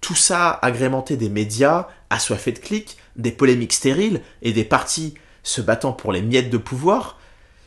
Tout 0.00 0.14
ça 0.14 0.50
agrémenté 0.62 1.16
des 1.16 1.28
médias 1.28 1.88
assoiffés 2.10 2.52
de 2.52 2.60
clics, 2.60 2.96
des 3.16 3.32
polémiques 3.32 3.72
stériles 3.72 4.22
et 4.40 4.52
des 4.52 4.62
partis 4.62 5.14
se 5.42 5.60
battant 5.60 5.92
pour 5.92 6.12
les 6.12 6.22
miettes 6.22 6.48
de 6.48 6.58
pouvoir, 6.58 7.18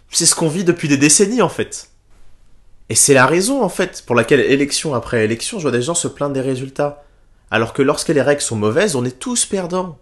c'est 0.10 0.26
ce 0.26 0.36
qu'on 0.36 0.48
vit 0.48 0.64
depuis 0.64 0.88
des 0.88 0.96
décennies 0.96 1.42
en 1.42 1.50
fait. 1.50 1.90
Et 2.88 2.96
c'est 2.96 3.14
la 3.14 3.26
raison 3.26 3.62
en 3.62 3.68
fait 3.68 4.04
pour 4.06 4.16
laquelle 4.16 4.40
élection 4.40 4.94
après 4.94 5.26
élection, 5.26 5.58
je 5.58 5.64
vois 5.64 5.72
des 5.72 5.82
gens 5.82 5.96
se 5.96 6.08
plaindre 6.08 6.34
des 6.34 6.42
résultats. 6.42 7.04
Alors 7.52 7.74
que 7.74 7.82
lorsque 7.82 8.10
les 8.10 8.22
règles 8.22 8.42
sont 8.42 8.56
mauvaises, 8.56 8.96
on 8.96 9.04
est 9.04 9.20
tous 9.20 9.46
perdants. 9.46 9.98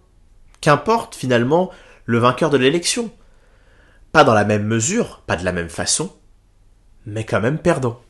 Qu'importe 0.60 1.16
finalement 1.16 1.70
le 2.04 2.18
vainqueur 2.18 2.50
de 2.50 2.56
l'élection. 2.56 3.10
Pas 4.12 4.22
dans 4.22 4.34
la 4.34 4.44
même 4.44 4.64
mesure, 4.64 5.22
pas 5.26 5.36
de 5.36 5.44
la 5.44 5.52
même 5.52 5.70
façon, 5.70 6.14
mais 7.04 7.24
quand 7.24 7.40
même 7.40 7.58
perdant. 7.58 8.00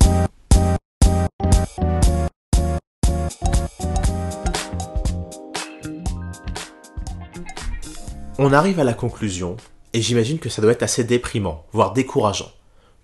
On 8.38 8.54
arrive 8.54 8.80
à 8.80 8.84
la 8.84 8.94
conclusion, 8.94 9.58
et 9.92 10.00
j'imagine 10.00 10.38
que 10.38 10.48
ça 10.48 10.62
doit 10.62 10.72
être 10.72 10.82
assez 10.82 11.04
déprimant, 11.04 11.66
voire 11.72 11.92
décourageant. 11.92 12.50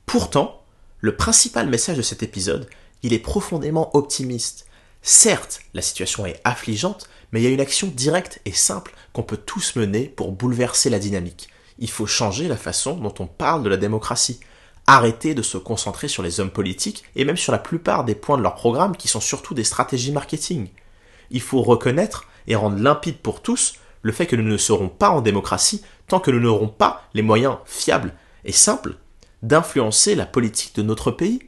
Pourtant, 0.07 0.63
le 1.01 1.17
principal 1.17 1.69
message 1.69 1.99
de 1.99 2.03
cet 2.03 2.23
épisode, 2.23 2.67
il 3.03 3.13
est 3.13 3.19
profondément 3.19 3.95
optimiste. 3.95 4.67
Certes, 5.03 5.61
la 5.75 5.83
situation 5.83 6.25
est 6.25 6.41
affligeante, 6.45 7.11
mais 7.31 7.41
il 7.41 7.45
y 7.45 7.47
a 7.47 7.51
une 7.51 7.61
action 7.61 7.89
directe 7.89 8.41
et 8.47 8.53
simple 8.53 8.95
qu'on 9.13 9.23
peut 9.23 9.37
tous 9.37 9.77
mener 9.77 10.09
pour 10.09 10.33
bouleverser 10.33 10.89
la 10.89 10.99
dynamique. 10.99 11.51
Il 11.79 11.91
faut 11.91 12.07
changer 12.07 12.49
la 12.49 12.57
façon 12.57 12.97
dont 12.97 13.15
on 13.19 13.27
parle 13.27 13.63
de 13.63 13.69
la 13.69 13.77
démocratie. 13.77 14.41
Arrêter 14.87 15.35
de 15.35 15.43
se 15.43 15.59
concentrer 15.59 16.09
sur 16.09 16.23
les 16.23 16.41
hommes 16.41 16.51
politiques 16.51 17.05
et 17.17 17.27
même 17.27 17.37
sur 17.37 17.53
la 17.53 17.59
plupart 17.59 18.05
des 18.05 18.15
points 18.15 18.39
de 18.39 18.43
leur 18.43 18.55
programme 18.55 18.97
qui 18.97 19.09
sont 19.09 19.21
surtout 19.21 19.53
des 19.53 19.65
stratégies 19.65 20.11
marketing. 20.11 20.69
Il 21.31 21.43
faut 21.43 21.61
reconnaître 21.61 22.27
et 22.47 22.57
rendre 22.57 22.79
limpide 22.79 23.19
pour 23.19 23.43
tous 23.43 23.75
le 24.03 24.13
fait 24.13 24.27
que 24.27 24.37
nous 24.37 24.43
ne 24.43 24.57
serons 24.57 24.89
pas 24.89 25.11
en 25.11 25.21
démocratie 25.21 25.83
tant 26.07 26.21
que 26.21 26.31
nous 26.31 26.41
n'aurons 26.41 26.69
pas 26.69 27.09
les 27.15 27.23
moyens 27.23 27.57
fiables 27.65 28.15
et 28.45 28.53
simples 28.53 28.97
d'influencer 29.43 30.15
la 30.15 30.27
politique 30.27 30.75
de 30.75 30.83
notre 30.83 31.11
pays. 31.11 31.41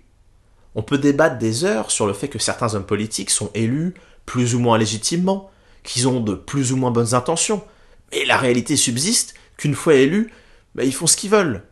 On 0.75 0.83
peut 0.83 0.99
débattre 0.99 1.39
des 1.39 1.65
heures 1.65 1.91
sur 1.91 2.07
le 2.07 2.13
fait 2.13 2.29
que 2.29 2.39
certains 2.39 2.75
hommes 2.75 2.87
politiques 2.87 3.31
sont 3.31 3.51
élus 3.55 3.95
plus 4.27 4.55
ou 4.55 4.61
moins 4.61 4.79
légitimement, 4.79 5.51
qu'ils 5.83 6.07
ont 6.07 6.21
de 6.21 6.35
plus 6.35 6.73
ou 6.73 6.77
moins 6.77 6.91
bonnes 6.91 7.15
intentions, 7.15 7.65
mais 8.13 8.25
la 8.25 8.37
réalité 8.37 8.77
subsiste 8.77 9.35
qu'une 9.57 9.75
fois 9.75 9.95
élus, 9.95 10.33
ben, 10.75 10.85
ils 10.85 10.95
font 10.95 11.07
ce 11.07 11.17
qu'ils 11.17 11.31
veulent. 11.31 11.65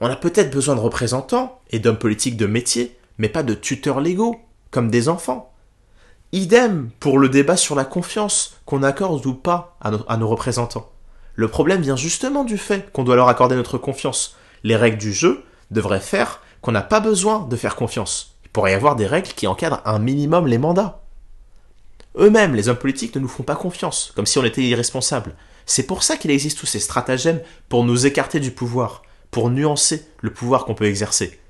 On 0.00 0.08
a 0.08 0.16
peut-être 0.16 0.50
besoin 0.50 0.74
de 0.74 0.80
représentants 0.80 1.60
et 1.70 1.78
d'hommes 1.78 1.98
politiques 1.98 2.36
de 2.36 2.46
métier, 2.46 2.96
mais 3.18 3.28
pas 3.28 3.42
de 3.42 3.54
tuteurs 3.54 4.00
légaux, 4.00 4.40
comme 4.70 4.90
des 4.90 5.08
enfants. 5.08 5.49
Idem 6.32 6.90
pour 7.00 7.18
le 7.18 7.28
débat 7.28 7.56
sur 7.56 7.74
la 7.74 7.84
confiance 7.84 8.54
qu'on 8.64 8.84
accorde 8.84 9.26
ou 9.26 9.34
pas 9.34 9.76
à, 9.80 10.16
nos 10.16 10.28
représentants. 10.28 10.88
Le 11.34 11.48
problème 11.48 11.82
vient 11.82 11.96
justement 11.96 12.44
du 12.44 12.56
fait 12.56 12.92
qu'on 12.92 13.02
doit 13.02 13.16
leur 13.16 13.28
accorder 13.28 13.56
notre 13.56 13.78
confiance. 13.78 14.36
Les 14.62 14.76
règles 14.76 14.98
du 14.98 15.12
jeu 15.12 15.42
devraient 15.72 15.98
faire 15.98 16.40
qu'on 16.60 16.70
n'a 16.70 16.82
pas 16.82 17.00
besoin 17.00 17.40
de 17.50 17.56
faire 17.56 17.74
confiance. 17.74 18.36
Il 18.44 18.50
pourrait 18.50 18.72
y 18.72 18.74
avoir 18.74 18.94
des 18.94 19.08
règles 19.08 19.30
qui 19.30 19.48
encadrent 19.48 19.82
un 19.84 19.98
minimum 19.98 20.46
les 20.46 20.58
mandats. 20.58 21.02
Eux-mêmes, 22.16 22.54
les 22.54 22.68
hommes 22.68 22.76
politiques, 22.76 23.14
ne 23.16 23.20
nous 23.20 23.28
font 23.28 23.42
pas 23.42 23.56
confiance, 23.56 24.12
comme 24.14 24.26
si 24.26 24.38
on 24.38 24.44
était 24.44 24.62
irresponsables. 24.62 25.34
C'est 25.66 25.84
pour 25.86 26.04
ça 26.04 26.16
qu'il 26.16 26.30
existe 26.30 26.58
tous 26.58 26.66
ces 26.66 26.80
stratagèmes 26.80 27.40
pour 27.68 27.82
nous 27.82 28.06
écarter 28.06 28.38
du 28.38 28.52
pouvoir, 28.52 29.02
pour 29.32 29.50
nuancer 29.50 30.06
le 30.20 30.32
pouvoir 30.32 30.64
qu'on 30.64 30.74
peut 30.74 30.86
exercer. 30.86 31.40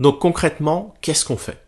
Donc 0.00 0.18
concrètement, 0.18 0.94
qu'est-ce 1.00 1.24
qu'on 1.24 1.36
fait? 1.38 1.62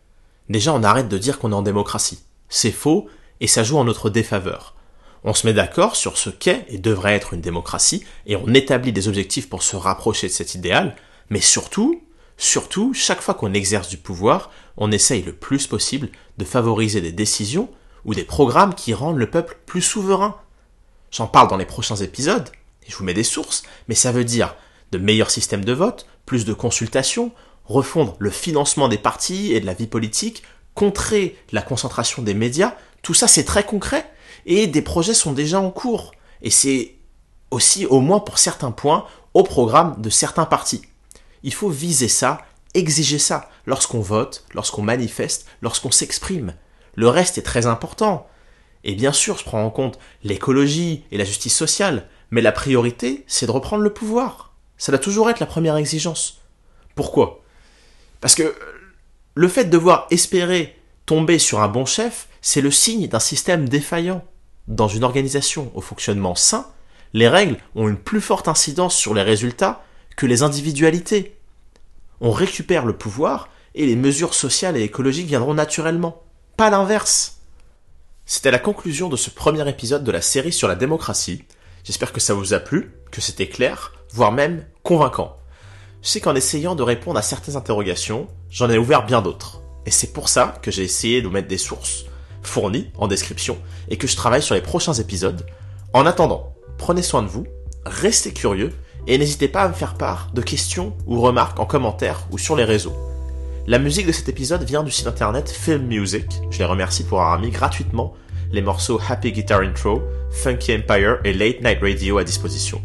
Déjà, 0.49 0.73
on 0.73 0.83
arrête 0.83 1.07
de 1.07 1.17
dire 1.17 1.39
qu'on 1.39 1.51
est 1.51 1.55
en 1.55 1.61
démocratie. 1.61 2.19
C'est 2.53 2.71
faux, 2.71 3.07
et 3.39 3.47
ça 3.47 3.63
joue 3.63 3.77
en 3.77 3.85
notre 3.85 4.09
défaveur. 4.09 4.75
On 5.23 5.33
se 5.33 5.47
met 5.47 5.53
d'accord 5.53 5.95
sur 5.95 6.17
ce 6.17 6.29
qu'est 6.29 6.65
et 6.67 6.77
devrait 6.77 7.15
être 7.15 7.33
une 7.33 7.39
démocratie, 7.39 8.03
et 8.27 8.35
on 8.35 8.53
établit 8.53 8.91
des 8.91 9.07
objectifs 9.07 9.49
pour 9.49 9.63
se 9.63 9.77
rapprocher 9.77 10.27
de 10.27 10.33
cet 10.33 10.53
idéal, 10.53 10.97
mais 11.29 11.39
surtout, 11.39 12.03
surtout, 12.35 12.93
chaque 12.93 13.21
fois 13.21 13.35
qu'on 13.35 13.53
exerce 13.53 13.87
du 13.87 13.97
pouvoir, 13.97 14.51
on 14.75 14.91
essaye 14.91 15.23
le 15.23 15.31
plus 15.31 15.65
possible 15.65 16.09
de 16.37 16.43
favoriser 16.43 16.99
des 16.99 17.13
décisions 17.13 17.69
ou 18.03 18.13
des 18.15 18.25
programmes 18.25 18.75
qui 18.75 18.93
rendent 18.93 19.17
le 19.17 19.29
peuple 19.29 19.57
plus 19.65 19.81
souverain. 19.81 20.35
J'en 21.09 21.27
parle 21.27 21.47
dans 21.47 21.57
les 21.57 21.65
prochains 21.65 21.95
épisodes, 21.95 22.49
et 22.85 22.91
je 22.91 22.97
vous 22.97 23.05
mets 23.05 23.13
des 23.13 23.23
sources, 23.23 23.63
mais 23.87 23.95
ça 23.95 24.11
veut 24.11 24.25
dire 24.25 24.55
de 24.91 24.97
meilleurs 24.97 25.31
systèmes 25.31 25.63
de 25.63 25.73
vote, 25.73 26.05
plus 26.25 26.43
de 26.43 26.53
consultations, 26.53 27.31
refondre 27.63 28.17
le 28.19 28.29
financement 28.29 28.89
des 28.89 28.97
partis 28.97 29.53
et 29.53 29.61
de 29.61 29.65
la 29.65 29.73
vie 29.73 29.87
politique, 29.87 30.43
contrer 30.73 31.37
la 31.51 31.61
concentration 31.61 32.21
des 32.21 32.33
médias, 32.33 32.75
tout 33.01 33.13
ça 33.13 33.27
c'est 33.27 33.43
très 33.43 33.65
concret, 33.65 34.09
et 34.45 34.67
des 34.67 34.81
projets 34.81 35.13
sont 35.13 35.33
déjà 35.33 35.59
en 35.59 35.71
cours, 35.71 36.13
et 36.41 36.49
c'est 36.49 36.95
aussi, 37.51 37.85
au 37.85 37.99
moins 37.99 38.19
pour 38.19 38.39
certains 38.39 38.71
points, 38.71 39.05
au 39.33 39.43
programme 39.43 40.01
de 40.01 40.09
certains 40.09 40.45
partis. 40.45 40.81
Il 41.43 41.53
faut 41.53 41.69
viser 41.69 42.07
ça, 42.07 42.39
exiger 42.73 43.19
ça, 43.19 43.49
lorsqu'on 43.65 43.99
vote, 43.99 44.45
lorsqu'on 44.53 44.81
manifeste, 44.81 45.47
lorsqu'on 45.61 45.91
s'exprime. 45.91 46.55
Le 46.95 47.07
reste 47.07 47.37
est 47.37 47.43
très 47.43 47.65
important. 47.65 48.27
Et 48.83 48.95
bien 48.95 49.11
sûr, 49.11 49.37
je 49.37 49.43
prends 49.43 49.63
en 49.63 49.69
compte 49.69 49.99
l'écologie 50.23 51.03
et 51.11 51.17
la 51.17 51.25
justice 51.25 51.55
sociale, 51.55 52.07
mais 52.31 52.41
la 52.41 52.51
priorité, 52.51 53.23
c'est 53.27 53.45
de 53.45 53.51
reprendre 53.51 53.83
le 53.83 53.93
pouvoir. 53.93 54.53
Ça 54.77 54.91
doit 54.91 54.99
toujours 54.99 55.29
être 55.29 55.39
la 55.39 55.45
première 55.45 55.75
exigence. 55.75 56.41
Pourquoi? 56.95 57.43
Parce 58.21 58.35
que 58.35 58.55
le 59.35 59.47
fait 59.47 59.65
de 59.65 59.69
devoir 59.69 60.07
espérer 60.11 60.75
tomber 61.05 61.39
sur 61.39 61.61
un 61.61 61.67
bon 61.67 61.85
chef, 61.85 62.27
c'est 62.41 62.61
le 62.61 62.71
signe 62.71 63.07
d'un 63.07 63.19
système 63.19 63.67
défaillant. 63.67 64.23
Dans 64.67 64.87
une 64.87 65.03
organisation 65.03 65.71
au 65.73 65.81
fonctionnement 65.81 66.35
sain, 66.35 66.67
les 67.13 67.27
règles 67.27 67.57
ont 67.75 67.87
une 67.87 67.97
plus 67.97 68.21
forte 68.21 68.47
incidence 68.47 68.95
sur 68.95 69.13
les 69.13 69.21
résultats 69.21 69.83
que 70.15 70.25
les 70.25 70.43
individualités. 70.43 71.37
On 72.19 72.31
récupère 72.31 72.85
le 72.85 72.95
pouvoir 72.95 73.49
et 73.73 73.85
les 73.85 73.95
mesures 73.95 74.33
sociales 74.33 74.77
et 74.77 74.83
écologiques 74.83 75.27
viendront 75.27 75.53
naturellement 75.53 76.23
pas 76.57 76.69
l'inverse. 76.69 77.39
C'était 78.25 78.51
la 78.51 78.59
conclusion 78.59 79.09
de 79.09 79.15
ce 79.15 79.29
premier 79.29 79.67
épisode 79.67 80.03
de 80.03 80.11
la 80.11 80.21
série 80.21 80.53
sur 80.53 80.67
la 80.67 80.75
démocratie. 80.75 81.43
J'espère 81.83 82.13
que 82.13 82.19
ça 82.19 82.33
vous 82.33 82.53
a 82.53 82.59
plu, 82.59 82.93
que 83.11 83.21
c'était 83.21 83.49
clair, 83.49 83.93
voire 84.13 84.31
même 84.31 84.65
convaincant. 84.83 85.40
Sais 86.01 86.19
qu'en 86.19 86.35
essayant 86.35 86.73
de 86.73 86.81
répondre 86.81 87.19
à 87.19 87.21
certaines 87.21 87.55
interrogations, 87.55 88.27
j'en 88.49 88.69
ai 88.69 88.77
ouvert 88.77 89.05
bien 89.05 89.21
d'autres. 89.21 89.61
Et 89.85 89.91
c'est 89.91 90.13
pour 90.13 90.29
ça 90.29 90.55
que 90.61 90.71
j'ai 90.71 90.83
essayé 90.83 91.21
de 91.21 91.29
mettre 91.29 91.47
des 91.47 91.59
sources 91.59 92.05
fournies 92.41 92.89
en 92.97 93.07
description 93.07 93.57
et 93.87 93.97
que 93.97 94.07
je 94.07 94.15
travaille 94.15 94.41
sur 94.41 94.55
les 94.55 94.61
prochains 94.61 94.93
épisodes. 94.93 95.45
En 95.93 96.07
attendant, 96.07 96.53
prenez 96.79 97.03
soin 97.03 97.21
de 97.21 97.27
vous, 97.27 97.45
restez 97.85 98.33
curieux 98.33 98.71
et 99.05 99.17
n'hésitez 99.19 99.47
pas 99.47 99.61
à 99.61 99.67
me 99.67 99.73
faire 99.73 99.95
part 99.95 100.31
de 100.33 100.41
questions 100.41 100.95
ou 101.05 101.21
remarques 101.21 101.59
en 101.59 101.65
commentaire 101.65 102.25
ou 102.31 102.39
sur 102.39 102.55
les 102.55 102.63
réseaux. 102.63 102.95
La 103.67 103.77
musique 103.77 104.07
de 104.07 104.11
cet 104.11 104.27
épisode 104.27 104.63
vient 104.63 104.83
du 104.83 104.89
site 104.89 105.05
internet 105.05 105.49
Film 105.51 105.85
Music. 105.85 106.25
Je 106.49 106.59
les 106.59 106.65
remercie 106.65 107.03
pour 107.03 107.21
avoir 107.21 107.39
mis 107.39 107.51
gratuitement 107.51 108.15
les 108.51 108.63
morceaux 108.63 108.99
Happy 109.07 109.31
Guitar 109.31 109.61
Intro, 109.61 110.01
Funky 110.31 110.75
Empire 110.75 111.19
et 111.23 111.33
Late 111.33 111.61
Night 111.61 111.79
Radio 111.79 112.17
à 112.17 112.23
disposition. 112.23 112.81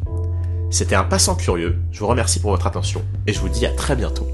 C'était 0.70 0.96
un 0.96 1.04
passant 1.04 1.36
curieux, 1.36 1.78
je 1.92 2.00
vous 2.00 2.08
remercie 2.08 2.40
pour 2.40 2.50
votre 2.50 2.66
attention 2.66 3.02
et 3.26 3.32
je 3.32 3.40
vous 3.40 3.48
dis 3.48 3.66
à 3.66 3.72
très 3.72 3.96
bientôt. 3.96 4.26